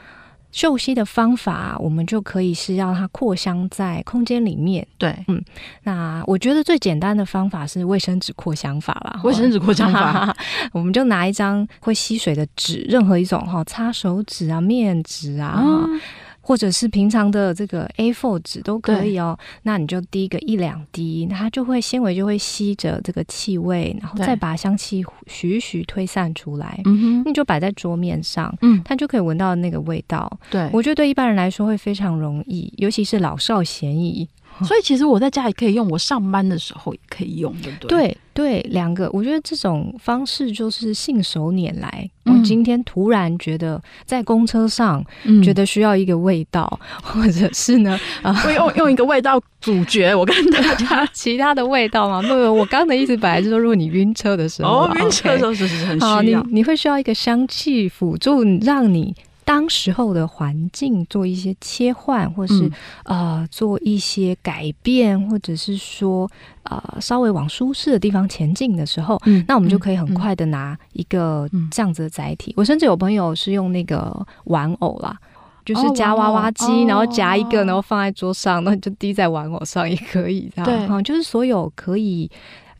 [0.51, 4.85] 嗅吸的方法，我们就可以是让它扩香在空间里面。
[4.97, 5.41] 对，嗯，
[5.83, 9.19] 那我觉得最简单的方法是卫生纸扩香法啦。
[9.23, 10.35] 卫生纸扩香法，
[10.73, 15.61] 我们就拿一张会吸水的纸，任何一种哈，擦手纸啊、面纸啊。
[15.63, 15.99] 嗯
[16.41, 19.38] 或者是平常的这个 A4 纸都可以哦。
[19.63, 26.82] 那你就滴个一两滴，它就会纤维就会吸着这个气味，然后再把香气徐徐推散出来。
[26.86, 30.32] 嗯哼，你就摆在桌面上，嗯，它就可以闻到那个味道。
[30.49, 34.27] 对，我觉得对一般人来说会非常容易，尤其是老少咸宜。
[34.65, 37.88] 所以其实我在家也可以用，我上班的时候也可以用，对不对？
[37.88, 42.08] 对对，两个，我觉得这种方式就是信手拈来。
[42.43, 45.04] 今天突然觉得在公车上，
[45.43, 52.21] 觉得需要一个味道，嗯、 或者是呢，啊，呃用用一个味道主角，我跟大家 其他的味道吗？
[52.21, 59.15] 不不，我刚刚的意思本来是说，如果你晕车的时候，哦，晕车的时候是很需要，你你会需要一个香气辅助，让你。
[59.43, 62.67] 当时候的环境做一些切换，或是、
[63.06, 66.30] 嗯、呃做一些改变，或者是说
[66.63, 72.51] 呃稍微往舒适的地方前进的时候，嗯、那我们就可以很快的拿一个这样子的载体。
[72.51, 75.17] 嗯、我甚至有朋友是用那个玩偶啦，
[75.65, 80.51] 就是夹娃娃机，哦、然后夹一个，然后放在桌上，那、你、就滴在玩偶上也可以。
[80.56, 80.65] 这样。
[80.65, 82.30] 对、嗯，就是所有可以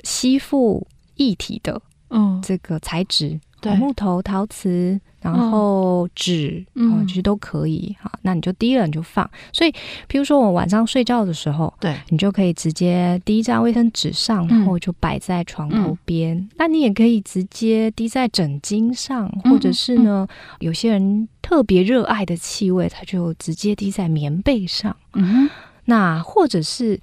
[0.04, 2.40] 吸附液体的嗯。
[2.42, 3.74] 这个材质，对。
[3.76, 5.02] 木头、陶瓷。
[5.22, 8.12] 然后纸，嗯，其实都可以哈。
[8.24, 9.30] 那你就滴了，你就放。
[9.54, 9.72] 所以，
[10.08, 16.50] 比如说我晚上睡觉的时候，对，你就可以直接滴一张卫生纸上，然后就摆在床头边。
[16.58, 20.28] 那你也可以直接滴在枕巾上，或者是呢，
[20.60, 24.96] 有些人特别热爱的气味，他就直接滴在棉被上。
[25.14, 25.50] 嗯，
[25.86, 27.00] 那或者是。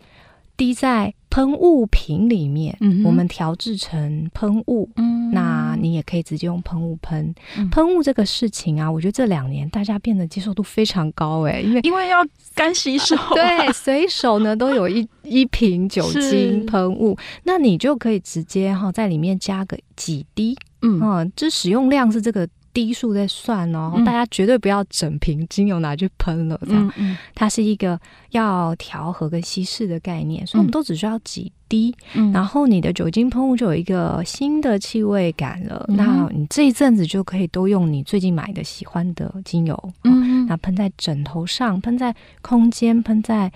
[0.58, 4.88] 滴在喷雾瓶里面，嗯、我们调制成喷雾。
[4.96, 7.34] 嗯，那你也可以直接用喷雾喷。
[7.56, 22.48] 嗯、喷雾这个事情啊，我觉得这两年大家变得接受度非常高哎，因为因为要干洗手，对，随手呢都有一 一瓶酒精喷雾，那你就可以直接哈在里面加个几滴，嗯，嗯，这使用量是这个。
[22.78, 26.86] 滴数在算哦，大家绝对不要整瓶精油拿去喷了，这样。
[26.96, 35.84] 嗯嗯、它是一个要调和跟稀释的概念，所以我们都只需要几滴，嗯、然后你的酒精喷雾就有一个新的气味感了。
[35.88, 43.50] 嗯、那你这一阵子就可以都用你最近买的喜欢的精油，嗯，那喷在枕头上，喷在空间，喷在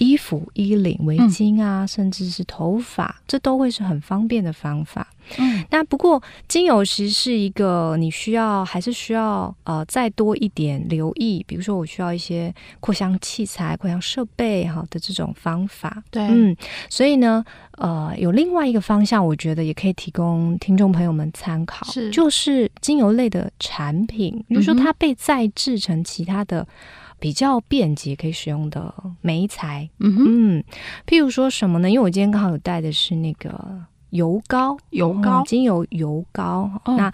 [0.00, 5.06] 衣服、衣领、围巾啊，嗯、甚至是头发，这都会是很方便的方法。
[5.36, 16.02] 嗯，那不过精油其实是一个你需要还是需要呃再多一点留意，比如说我需要一些扩香器材、扩香设备好的这种方法。
[16.10, 16.56] 对，嗯，
[16.88, 26.66] 所以呢，呃，有另外一个方向，我觉得也可以提供听众朋友们参考，是就是精油类的产品，比如说它被再制成其他的。
[27.20, 30.64] 比较便捷可以使用的眉材，嗯
[31.06, 31.88] 譬如说什么呢？
[31.90, 36.70] 因为我今天刚好有带的是那个油膏，油膏、嗯、精油油膏。
[36.84, 37.12] 哦、那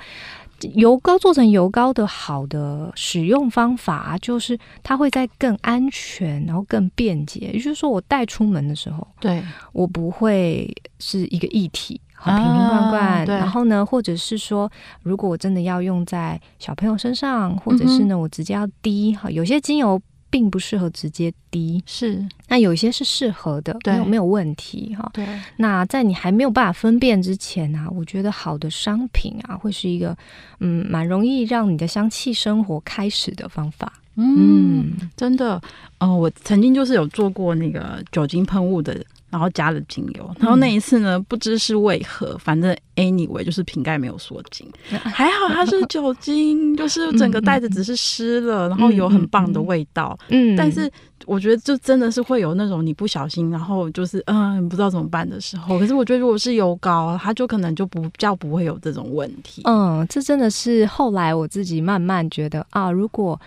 [0.73, 7.51] 油膏做成油膏的好的使用方法，就是它会在更安全，然后更便捷。
[7.53, 9.43] 也就是说，我带出门的时候，对
[9.73, 12.01] 我不会是一个液体。
[12.17, 14.71] 好瓶瓶罐罐，啊、然后呢，或者是说，
[15.03, 20.01] 如果我真的要用在小朋友身上，或者是呢，我直接要滴哈，有些精油
[20.31, 25.09] 并不适合直接滴，是，那有一些是适合的，没有没有问题哈。
[25.13, 25.27] 对，
[25.59, 30.17] 那在你还没有办法分辨之前啊，我觉得好的商品啊，会是一个
[30.61, 33.93] 嗯，蛮容易让你的香气生活开始的方法。
[34.17, 35.11] 嗯，嗯。
[35.17, 35.57] 真的，
[36.01, 39.05] 哦、呃，我曾经就是有做过那个酒精喷雾的。
[39.31, 50.17] 然后加了精油，然后那一次呢，不知是为何，反正 anyway 就是瓶盖没有锁紧，还好它是酒精， 就是整个袋子只是湿了，然后有很棒的味道。
[50.29, 50.91] 嗯，但是
[51.27, 55.79] 我觉得就真的是会有那种你不小心，然后就是嗯不知道怎么办的时候。
[55.79, 59.63] 可是我觉得如果是油膏，它就可能就不比较不会有这种问题。
[59.65, 63.39] 嗯，这真的是后来我自己慢慢觉得啊，如果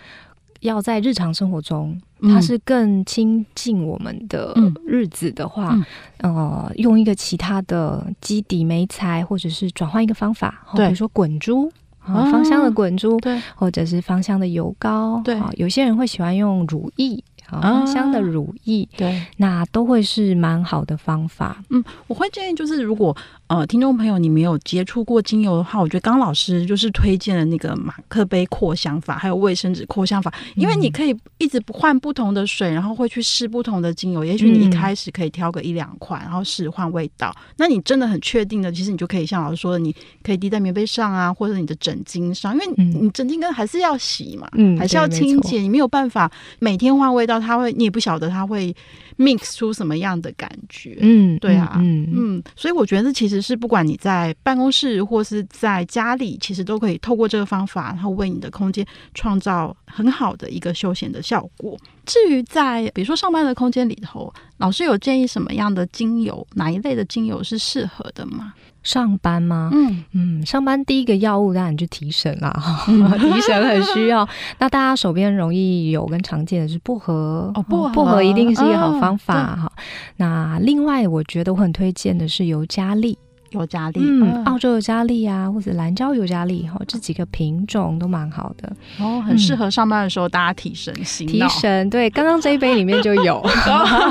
[0.60, 2.00] 要在日常生活中。
[2.22, 4.54] 它是更亲近我们的
[4.86, 5.74] 日子的话，
[6.18, 17.24] 嗯、呃，用一个其他的基底媒材，或者是转换一个方法，比如说滚珠啊，芳香的滚珠，对，或者是芳香的油膏，对，有些人会喜欢用乳液。
[17.58, 21.62] 芳香的乳液，对，那都会是蛮好的方法。
[21.70, 34.24] 嗯，我会建议就是，如果呃听众朋友你没有接触过精油的话，我觉得刚刚老师就是推荐了那个马克杯扩香法，还有卫生纸扩香法，因为你可以一直不换不同的水，然后会去试不同的精油。
[34.24, 37.34] 也许你一开始可以挑个一两款，然后试换味道。
[37.56, 47.39] 那你真的很确定的，其实你就可以像老师说的，你可以滴在棉被上啊，或者你的枕巾上，因为你枕巾跟还是要洗嘛，嗯，还是要清洁，你没有办法每天换味道。
[47.40, 48.74] 它会，你也不晓得它会
[49.18, 61.78] mix 出什么样的感觉，嗯，对啊，嗯嗯，所以我觉得其实是不管你在办公室或是在家里，其实都可以透过这个方法，然后为你的空间创造很好的一个休闲的效果。
[62.06, 68.54] 至于在比如说上班的空间里头，老师有建议什么样的精油，哪一类的精油是适合的吗？
[68.82, 69.70] 上班吗？
[69.72, 72.52] 嗯嗯，上班第一个药物当然就提神啦，
[72.88, 74.26] 嗯、 提神很需要。
[74.58, 79.64] 那大家手边容易有跟常见的是薄荷，哦，薄荷，薄荷一定是一个好方法哈。
[79.66, 79.72] 哦、
[80.16, 83.18] 那另外，我觉得我很推荐的是尤加利。
[83.50, 91.48] 尤加利，嗯，澳洲尤加利啊，或者蓝胶尤加利哈，这几个品种都蛮好的哦，很适合上班的时候大家提神醒脑。
[91.48, 93.42] 提神，对，刚刚这一杯里面就有，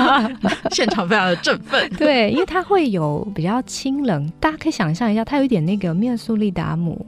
[0.70, 1.88] 现场非常的振奋。
[1.96, 7.06] 对，因为它会有比较清冷，大家可以想象一下，它有一点那个面苏利达姆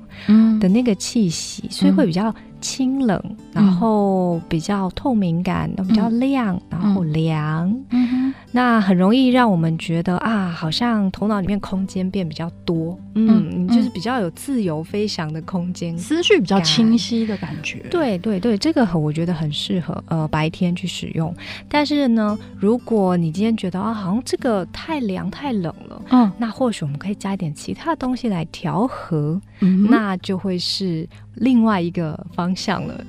[0.60, 2.34] 的那个气息，所以会比较。
[2.62, 3.20] 清冷，
[3.52, 17.80] 然后比较透明感，嗯、比较亮，然后凉，嗯，那很容易让我们觉得啊，好像头脑里面空间变比较多，嗯，嗯就是比较有自由飞翔的空间，思绪比较清晰的感觉。
[17.90, 21.34] 对对对，这个我觉得很适合呃白天去使用。
[21.68, 31.08] 但是呢，如果你今天觉得啊，好像这个太凉太冷了，嗯，那或许我们可以加一点其他东西来调和，嗯，那就会是。
[31.34, 33.04] 另外一个方向了。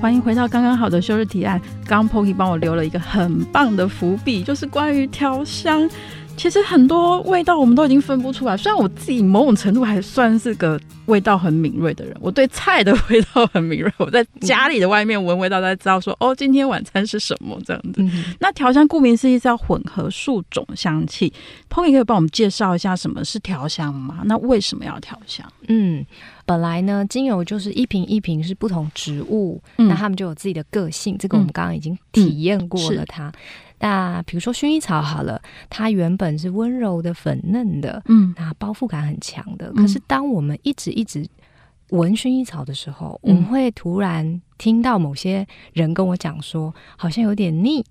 [0.00, 1.60] 欢迎回到刚刚好的休日提案。
[1.86, 5.88] 刚 Poki 帮我留了一个很棒的伏笔，就是关于调香。
[6.40, 8.56] 其实很多味道我们都已经分不出来。
[8.56, 13.92] 虽然我自己某种程度还算是个味道很敏锐的人，我对菜的味道很敏锐。
[13.98, 18.00] 我在家里的外面闻味道，才知道说哦，今天晚餐是什么这样子。
[18.00, 21.30] 嗯、那调香顾名思义是要混合数种香气。
[21.68, 24.20] Pony 可以帮我们介绍一下什么是调香吗？
[24.24, 25.46] 那为什么要调香？
[25.68, 26.02] 嗯，
[26.46, 31.18] 本来呢，精油就是一瓶一瓶是不同植物，嗯、那他们就有自己的个性。
[31.18, 33.30] 这个我们刚刚已经体验过了它。
[33.80, 39.72] 那比如说薰衣草好了，它原本是温柔的、粉嫩的，嗯，那包覆感很强的。
[39.72, 41.26] 可是当我们一直一直
[41.88, 47.84] 闻薰衣草的时候，嗯、我们会突然听到某些人跟我讲说，好像有点腻，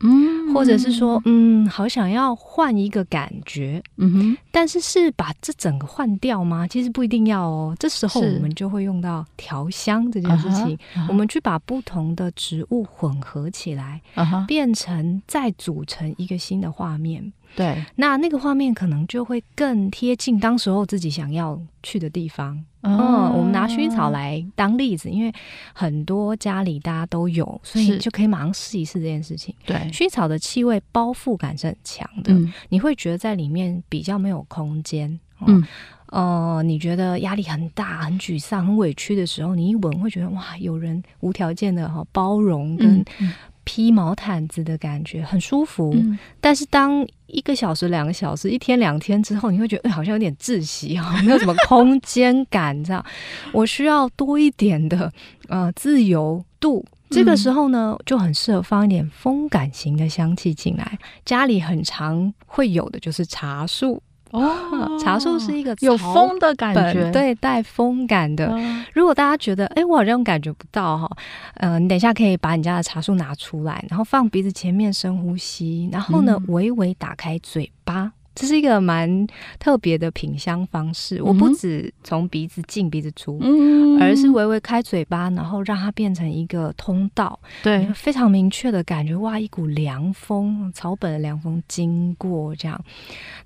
[0.00, 6.66] 嗯，或者是说，嗯，好想要换一个感觉，嗯哼，但是是把这整个换掉吗？
[6.66, 7.74] 其实不一定要哦。
[7.78, 10.78] 这时候我们就会用到调香这件事情，
[11.08, 14.00] 我们去把不同的植物混合起来，
[14.46, 17.32] 变成再组成一个新的画面。
[17.56, 22.62] 对，那那个画面可能就会更贴近当时候自己想要去的地方。
[22.82, 22.96] 嗯，
[23.32, 25.32] 我们拿薰衣草来当例子，因为
[25.72, 29.52] 很多家里大家都有，所以就可以马上试一试这件事情。
[29.64, 35.18] 对，薰衣草的气味包覆感是很强的，嗯，你会觉得在里面比较没有空间。
[35.46, 35.66] 嗯，
[36.10, 43.04] 呃，你觉得压力很大、很沮丧、很委屈的时候，你一闻会觉得哇，有人无条件的哈包容跟。
[43.66, 53.04] 披毛毯子的感觉很舒服，嗯、但是当一个小时、两个小时、一天、两天之后，你会觉得、欸、好像有点窒息啊，没有什么空间感， 这样
[53.52, 55.12] 我需要多一点的
[55.48, 56.86] 呃自由度。
[57.10, 60.98] 这个时候呢，就很适合放一点风感型的香气进来。
[61.24, 64.00] 家里很常会有的就是茶树。
[64.30, 68.52] 哦， 茶树是一个有风的感觉，对，带风感的。
[68.52, 71.08] 哦、如果大家觉得，哎，我好像感觉不到哈，
[71.56, 78.02] 嗯、呃，你等一下可以把你家的茶树拿出来，然后放鼻子前面深呼吸，然后呢，微微打开嘴巴。
[78.02, 79.26] 嗯这是一个蛮
[79.58, 81.22] 特别的品香方式。
[81.22, 87.40] 我不止从鼻子进鼻子出，嗯，而是微微开嘴巴，然后让它变成一个通道。
[87.62, 92.78] 对，非常明确的感觉，哇，一股凉风，草本的凉风经过，这样。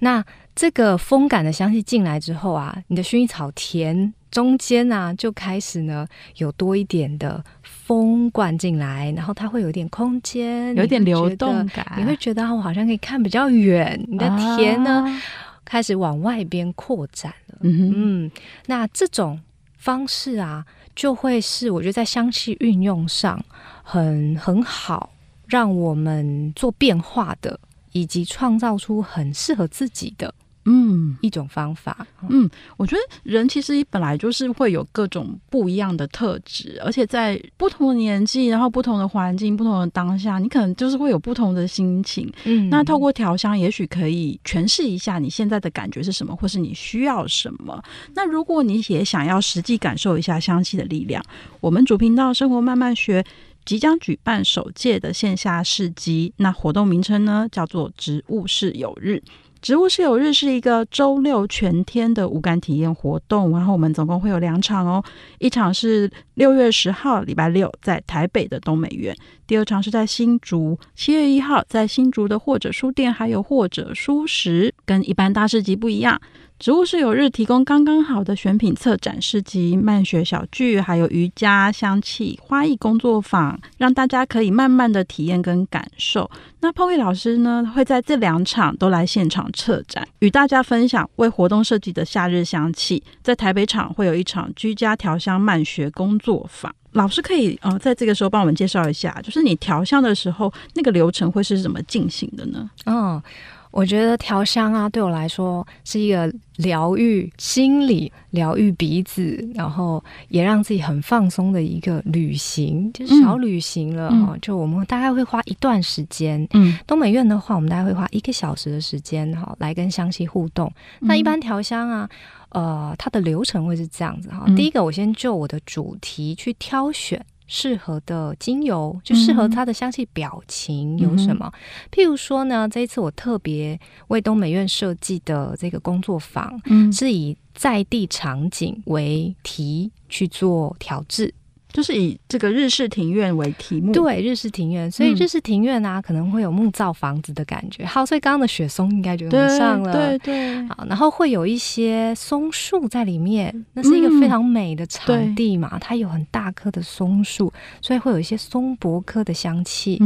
[0.01, 0.25] 那
[0.61, 4.13] 这个风感的香气进来之后啊，你的薰衣草田。
[4.31, 6.07] 中间啊，就开始呢，
[6.37, 13.99] 有多一点的风灌进来，然后它会有点空间，有点流动感，你会觉得我好像可以看比较远。
[14.07, 15.23] 你的田呢，啊、
[15.65, 17.59] 开始往外边扩展了。
[17.63, 18.31] 嗯，嗯，
[18.67, 19.41] 那这种
[19.79, 23.43] 方式啊，就会是我觉得在香气运用上
[23.83, 25.15] 很很好，
[25.47, 27.59] 让我们做变化的，
[27.93, 30.35] 以及创造出很适合自己的。
[30.67, 32.07] 嗯，一种方法。
[32.29, 42.31] 嗯，我觉得人其实本来就是会有各种不一样的特质，而且在不同的年纪，然后不同的环境、不同的当下，你可能就是会有不同的心情。
[42.45, 47.83] 嗯，那透过调香，也许可以诠释一下你现在的感觉是什么，或是你需要什么。
[48.15, 51.25] 那如果你也想要实际感受一下香气的力量，
[51.61, 53.25] 我们主频道生活慢慢学
[53.65, 59.23] 即将举办首届的线下市集，那活动名称呢叫做“植物是有日”。
[59.63, 65.05] 植物室友日是一个周六全天的无感体验活动，然后我们总共会有两场哦，
[65.39, 69.15] 一场是六月十号礼拜六在台北的东美院，
[69.47, 76.19] 第二场是在新竹七月一号在新竹的或者书店还有或者书食，跟一般大市集不一样。
[76.61, 86.31] 植物是有日提供刚刚好的选品策展市集、慢学小聚，还有瑜伽、香气、花艺工作坊，让大家可以慢慢的体验跟感受。
[86.61, 93.03] 那泡艺老师呢，会在这两场都来现场策展，与大家分享为活动设计的夏日香气。
[93.23, 102.71] 在台北场会有一场居家调香慢学工作坊，老师可以呃在这个时候帮我们介绍一下，就是你调香的时候那个流程会是怎么进行的呢？
[102.85, 103.23] 哦。
[103.71, 114.31] 我觉得调香啊，对我来说是一个疗愈心理、疗愈鼻子，然后也让自己很放松的一个旅行，就是小旅行了哈。
[114.33, 120.73] 嗯、就我们大概会花一段时间，嗯，东美院的话，我们大概会花一个小时的时间哈，来跟香气互动。
[121.01, 122.09] 嗯、那一般调香啊，
[122.49, 124.45] 呃，它的流程会是这样子哈。
[124.47, 127.25] 嗯、第一个，我先就我的主题去挑选。
[127.53, 131.53] 适合的精油，就适合它的香气表情有什么？
[131.53, 131.59] 嗯、
[131.91, 141.35] 譬如说呢，这一次我特别为东美院设计的这个工作坊，嗯、是以在地场景为题去做调制。
[141.73, 147.85] 就是以这个日式庭院为题目，对，日式庭院，所以日式庭院啊，嗯、可能会有木造房子的感觉。
[147.85, 150.31] 好，所以刚刚的雪松应该就用上了，对对。
[150.31, 160.01] 对好，然后会有一些松树在里面，那是一个非常美的场地嘛，嗯、它有很大棵的松树，所以会有一些松柏科的香气。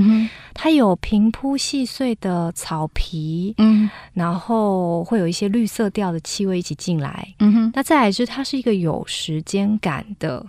[0.54, 7.28] 它有平铺细碎的草皮，嗯，然后会有一些绿色调的气味一起进来。
[7.40, 10.44] 嗯哼，那再来是它是一个有时间感的。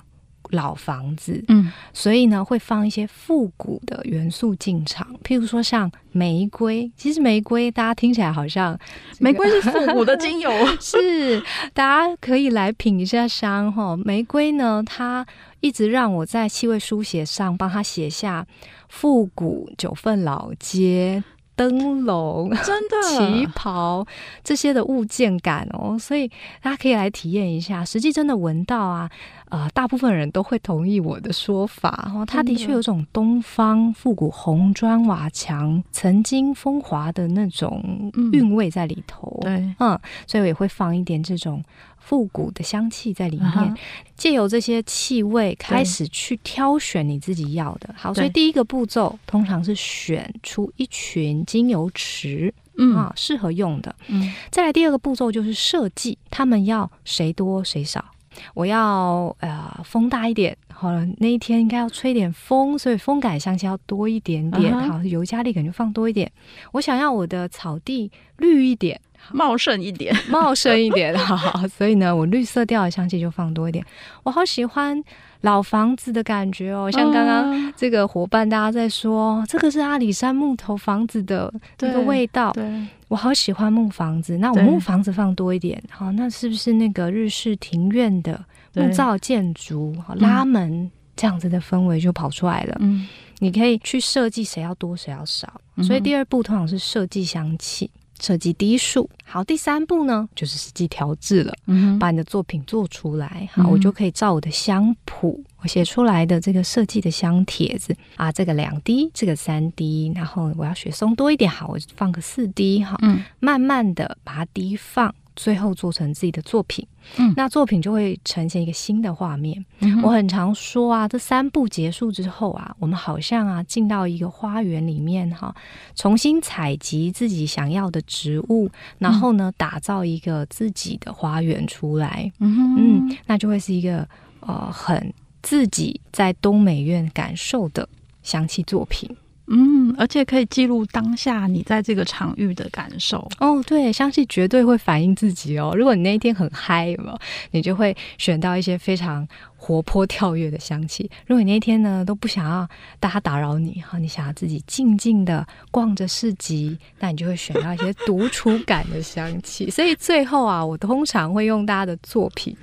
[0.56, 6.92] 老房子，嗯，所以呢，会放一些复古的元素进场，譬如说像玫瑰。
[6.98, 8.78] 其实玫瑰大家听起来好像、
[9.14, 10.52] 这个、玫瑰是复古的精油，
[10.82, 11.40] 是
[11.74, 13.96] 大家可以来品一下香哈。
[13.98, 15.26] 玫瑰呢，它
[15.60, 18.48] 一直让我在气味书写上帮他写下
[18.90, 21.24] 复古九份老街。
[21.56, 24.06] 灯笼、 真的旗袍
[24.44, 26.28] 这些的物件感哦，所以
[26.62, 27.84] 大家可以来体验一下。
[27.84, 29.10] 实际真的闻到啊，
[29.50, 32.12] 呃，大部分人都会同意我的说法。
[32.14, 39.38] 哦，它的确有种东方复古红砖瓦墙曾经风华的那种韵味在里头。
[39.42, 39.98] 对，嗯，
[40.28, 41.64] 所以我也会放一点这种。
[42.06, 43.76] 复古的香气在里面，
[44.16, 47.94] 借由这些气味开始去挑选你自己要的。
[47.98, 53.96] 好，所以第一个步骤通常是选出一群精油池，嗯啊，适合用的。
[54.08, 58.06] 嗯，再来第二个步骤就是设计，他们要谁多谁少。
[58.54, 64.78] 我要呃风大一点，好了，那一天应该要吹点风，所以风感香气要多一点点。
[64.88, 66.32] 好，尤加利可能就放多一点。
[66.74, 69.02] 我想要我的草地绿一点。
[69.32, 73.86] 茂盛一点， 茂盛一点，好，所以呢，我绿色调的香气就放多一点。
[74.24, 75.02] 我好喜欢
[75.42, 82.52] 老房子的感觉哦，像刚刚这个伙伴大家在说，这个是阿里山木头房子的那个味道。
[82.54, 82.64] 对，
[83.08, 92.78] 我好喜欢木房子，那我木房子放多一点，好，那是不是那个日式庭院的木造建筑，拉门这样子的氛围就跑出来了？
[92.80, 93.08] 嗯，
[93.40, 97.90] 你可以去设计谁要多谁要少，所以第二步通常是设计香气。
[98.26, 107.96] 设计滴数，好，第三步呢，就是实际调制了，嗯，把你的作品做出来，好，我就可以照我的香谱，我写出来的这个设计的香帖子。
[108.16, 115.14] 啊，这个两滴，这个三滴，然后我要雪松多一点，好，我就放个四滴，哈，嗯，慢慢的把它滴放。
[115.36, 119.64] 最后做成自己的作品，嗯，那作品就会呈现一个新的画面。
[119.80, 125.54] 嗯、我很常说啊，这三步结束之后啊，我们好像啊进到一个花园里面哈，
[125.96, 132.32] 重新采集自己想要的植物，然后呢，打造一个自己的花园出来。
[132.40, 134.08] 嗯嗯，那就会是一个
[134.40, 137.88] 呃很自己在东美院感受的
[138.24, 139.10] 香气作品。
[139.48, 143.64] 嗯，而且可以记录当下你在这个场域的感受哦。
[143.68, 145.74] 对，香气绝对会反映自己哦。
[145.78, 147.20] 如果你那一天很嗨，有没有？
[147.52, 151.10] 你就会选到一些非常活泼跳跃的香气。
[151.28, 152.68] 如果你那一天呢都不想要
[153.00, 159.70] 大家打扰你哈，你想要自己静静的逛着市集，那你就会选到一些独处感的香气。
[159.70, 162.56] 所以最后啊，我通常会用大家的作品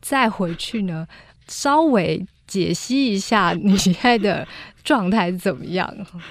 [0.00, 1.06] 再回去呢，
[1.52, 4.48] 稍微解析一下你现在的。
[4.84, 5.88] 状态怎么样？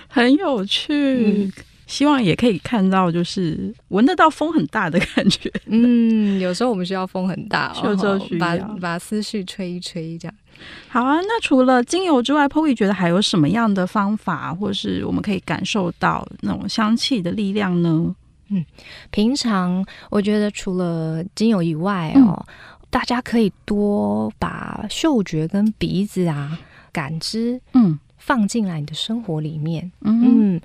[0.10, 1.54] 很有趣，嗯，
[1.88, 5.50] 希望也可以看到，就是闻得到风很大的感觉。
[5.68, 10.36] 嗯，有时候我们需要风很大，有时候需要把把思绪吹一吹，这样。
[10.90, 18.14] 好啊，那除了精油之外，Poki 觉得还有什么样的方法，或是我们可以感受到那种香气的力量呢？
[18.50, 18.66] 嗯，
[19.12, 22.46] 平常我觉得除了精油以外哦，嗯，
[22.92, 26.60] 大家可以多把嗅觉跟鼻子啊
[26.92, 27.98] 感知，嗯。
[28.24, 30.62] 放进来你的生活里面，嗯，嗯，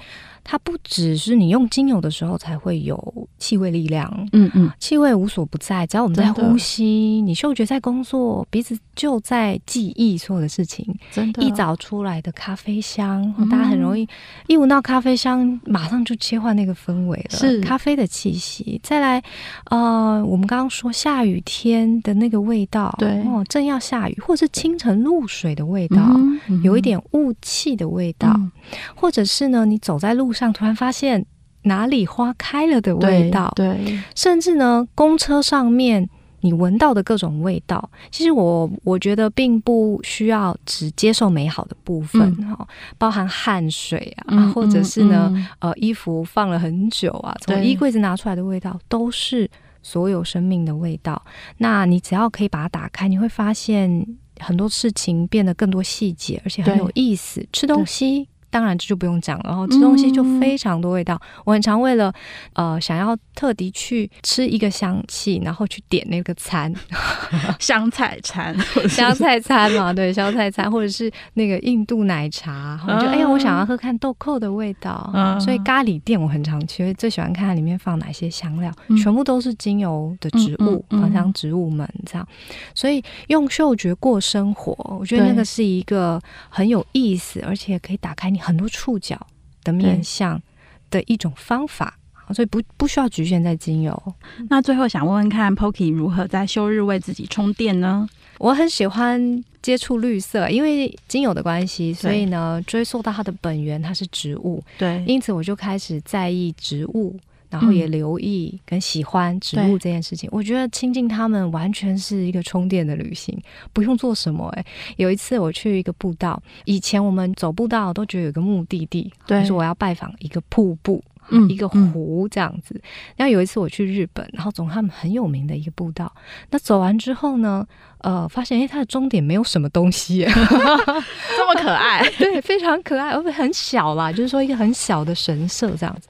[0.49, 10.87] 它不只是你用精油的时候才会有气味力量，嗯嗯，气味无所不在，只要我们在呼吸，你嗅觉在工作，鼻子就在记忆所有的事情。
[11.11, 14.09] 真的，一早出来的咖啡香，嗯、大家很容易
[14.47, 17.61] 一闻到咖啡香，马上就切换那个氛围了，是。
[17.61, 18.81] 咖啡的气息。
[18.83, 19.23] 再来，
[19.71, 27.35] 呃，我们刚刚说下雨天的那个味道，对，哦，正要下雨，或是清晨露水的味道，嗯嗯、有一点雾。
[27.43, 28.51] 气的味道，嗯，
[28.95, 31.25] 或者是呢，你走在路上，突然发现
[31.63, 36.09] 哪里花开了的味道，对，对，甚至呢，公车上面
[36.43, 42.67] 你闻到的各种味道，其实我我觉得并不需要只接受美好的部分哈，嗯，
[42.99, 49.51] 包含汗水啊，嗯，或者是呢，嗯，呃，衣服放了很久啊，从衣柜子拿出来的味道，都是
[49.83, 51.21] 所有生命的味道。
[51.57, 54.07] 那你只要可以把它打开，你会发现。
[54.39, 57.43] 很多事情变得更多细节，而且很有意思。
[57.55, 58.29] 吃东西。
[58.57, 61.15] 当然这就不用讲了，然后吃东西就非常多味道。
[61.15, 62.11] 嗯、我很常为了
[62.55, 66.73] 呃想要特地去吃一个香气，然后去点那个餐，
[67.61, 68.57] 香菜餐，
[68.89, 82.27] 香菜餐嘛，对，香菜餐，或者是那个印度奶茶，我就哎呀，我想要喝看豆蔻的味道，嗯、所以咖喱店我很常去，最喜欢看它里面放哪些香料，嗯、全部都是精油的植物，芳、嗯、香、植物们这样。
[82.75, 88.41] 所以用嗅觉过生活，我觉得那个是一个很有意思，而且可以打开你。
[88.47, 89.27] 很多触角
[89.65, 90.41] 的面向
[90.89, 91.99] 的一种方法，
[92.33, 94.15] 所以不不需要局限在精油。
[94.49, 98.09] 那最后想问问看，Poki 如何在休日为自己充电呢？
[98.39, 104.63] 我很喜欢接触绿色，因为精油的关系，所以呢，追溯到它的本源，它是植物。
[104.79, 107.19] 对，因此我就开始在意植物。
[107.51, 113.39] 然后也留意跟喜欢植物这件事情，嗯、我觉得亲近他们完全是一个充电的旅行，
[113.73, 114.61] 不用做什么、欸。
[114.61, 114.67] 哎，
[114.97, 121.03] 有一次我去一个步道，以前我们走步道都觉得有个目的地，就是我要拜访一个瀑布。
[121.29, 122.73] 嗯，一个湖这样子。
[122.77, 122.83] 嗯、
[123.17, 126.15] 然后有一次我去日本，然后走他们很有名的一个步道，
[126.51, 127.67] 那走完之后呢，
[127.99, 136.09] 呃，发现哎，它的终点没有什么东西， 这么可爱，对，非常可爱，而且很小啦，就是说一个很小的神社这样子。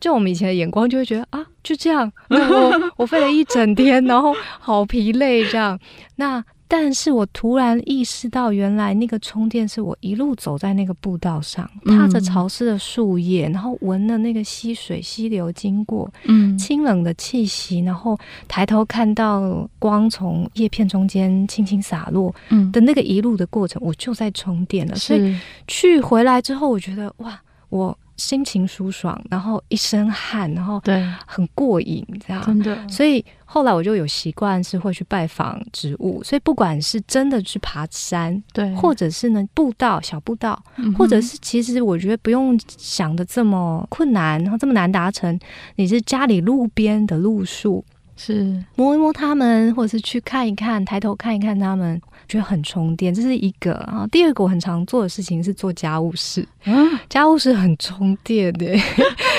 [0.00, 5.78] 就我们以前的眼光就会觉得啊，就这样， 我我飞了一整天，然后好疲累这样。
[6.16, 18.18] 那但是我突然意识到，原来那个充电是我一路走在那个步道上，踏着潮湿的树叶，然后闻了那个溪水溪流经过，嗯，清冷的气息，然后
[18.48, 24.96] 抬头看到光从叶片中间轻轻洒落，嗯的那个一路的过程，我就在充电了。
[24.96, 25.38] 所以
[25.68, 27.96] 去回来之后，我觉得哇，我。
[28.16, 32.42] 心情舒爽，然后一身汗，然后对，很过瘾，这样。
[32.44, 32.88] 真的。
[32.88, 45.38] 所以后来我就有习惯是会去拜访植物，所以不管是真的去爬山，对，或者是呢步道小步道，嗯、或者是其实我觉得不用想的这么困难，然后这么难达成，
[45.76, 47.84] 你是家里路边的路树，
[48.16, 52.00] 是摸一摸他们，或者是去看一看，抬头看一看他们。
[52.26, 54.06] 觉得很充电，这是一个啊。
[54.10, 58.64] 第二个我很常做的事情是做家务事，嗯，家务事很充电的，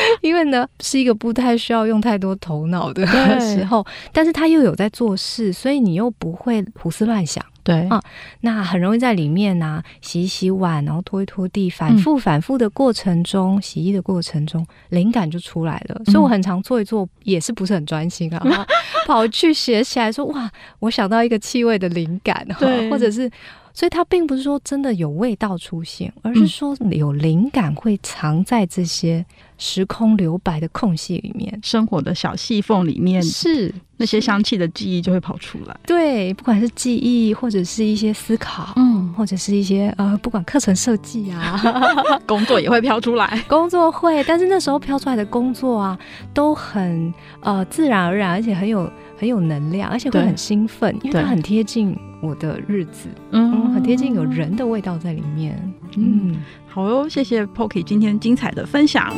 [0.22, 3.06] 因为呢是一个不太需要用太多头脑的
[3.40, 7.44] 时候，但是他又有在做事，所以你又不会胡思乱想。
[7.64, 8.00] 对啊，
[8.42, 16.00] 那很容易在里面呢、啊、洗一洗碗，然后拖一拖地，反复反复的过程中，嗯、洗衣的过程中，灵感就出来了。
[16.06, 18.66] 所以我很常做一做，也是不是很专心啊，嗯、
[19.08, 20.48] 跑去写起来说哇，
[20.78, 23.28] 我想到一个气味的灵感，对，或者是。
[23.76, 29.24] 所以它并不是说真的有味道出现，而是说有灵感会藏在这些
[29.58, 35.78] 时空留白的空隙里面，生活的小细缝里面，是那些香气的记忆就会跑出来。
[35.86, 41.62] 对，不管是记忆，或者是一些思考，嗯，或者是一些呃，不管课程设计啊，
[42.26, 43.38] 工作也会飘出来。
[43.46, 46.00] 工作会，但是那时候飘出来的工作啊，
[46.34, 51.94] 都很呃自然而然，而且很有很有能量，而且会很兴奋，因为它很贴近。
[52.26, 55.56] 我的日子，嗯，很贴近，有人的味道在里面。
[55.96, 59.14] 嗯，嗯好哦，谢谢 Poki 今天精彩的分享。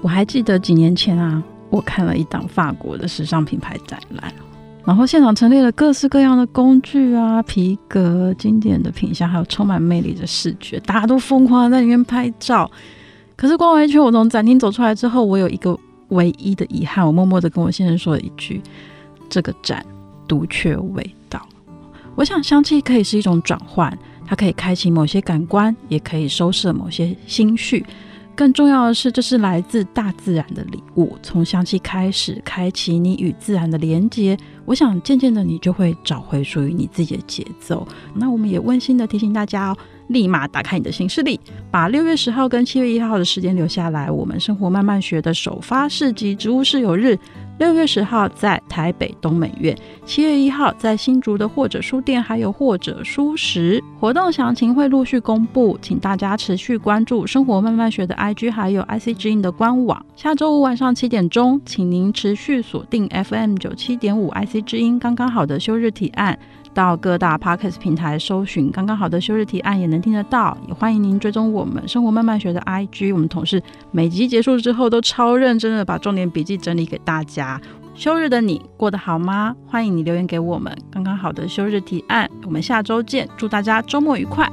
[0.00, 4.32] 我还记得几年前啊，我看了一档法国的时尚品牌展览，
[4.84, 12.70] 然后现场陈列了各式各样的工具啊、皮革、经典的品相，还有充满魅力的视觉，大家都疯狂在里面拍照。
[13.36, 15.78] 可是逛完一圈，我从展厅走出来之后，我有一个。
[16.14, 18.62] 唯一的遗憾，我默默的跟我先生说了一句
[19.28, 19.84] ：“这个展
[20.26, 21.46] 独缺味道。”
[22.16, 27.84] 我想，香气可以是一种转换，它可以开启某些感官，也可以收摄某些心绪。
[28.36, 31.16] 更重要的是，这是来自大自然的礼物。
[31.22, 34.36] 从香气开始，开启你与自然的连接。
[34.64, 37.86] 我想，渐渐的，你就会找回属于你自己的节奏。
[38.12, 39.76] 那我们也温馨的提醒大家哦。
[40.08, 41.38] 立马打开你的行事历，
[41.70, 44.10] 把六月十号跟七月一号的时间留下来。
[44.10, 47.18] 我们生活慢慢学的首发市集植物室友日，
[47.58, 53.82] 六月十号在台北东美院，七月一号在新竹的或者书店，还有或者书食。
[53.98, 60.04] 活动详情会陆续公布，请大家持续关注生活慢慢学的 IG，还有 IC 之音的官网。
[60.14, 66.38] 下周五晚上七点钟，请您持续锁定 FM 九七点五 IC 之音，刚刚好的休日提案。
[66.74, 73.14] 到各大 Podcast 平台搜寻“刚刚好的休日提案”也能听得到，也欢迎您追踪我们生活慢慢学的 IG。
[73.14, 73.62] 我们同事
[73.92, 77.60] 每集结束之后都超认真的把重点笔记整理给大家。
[77.94, 79.54] 休日的你过得好吗？
[79.68, 80.76] 欢迎你留言给我们。
[80.90, 84.50] 刚刚好的休日提案，我们下周见，祝大家周末愉快。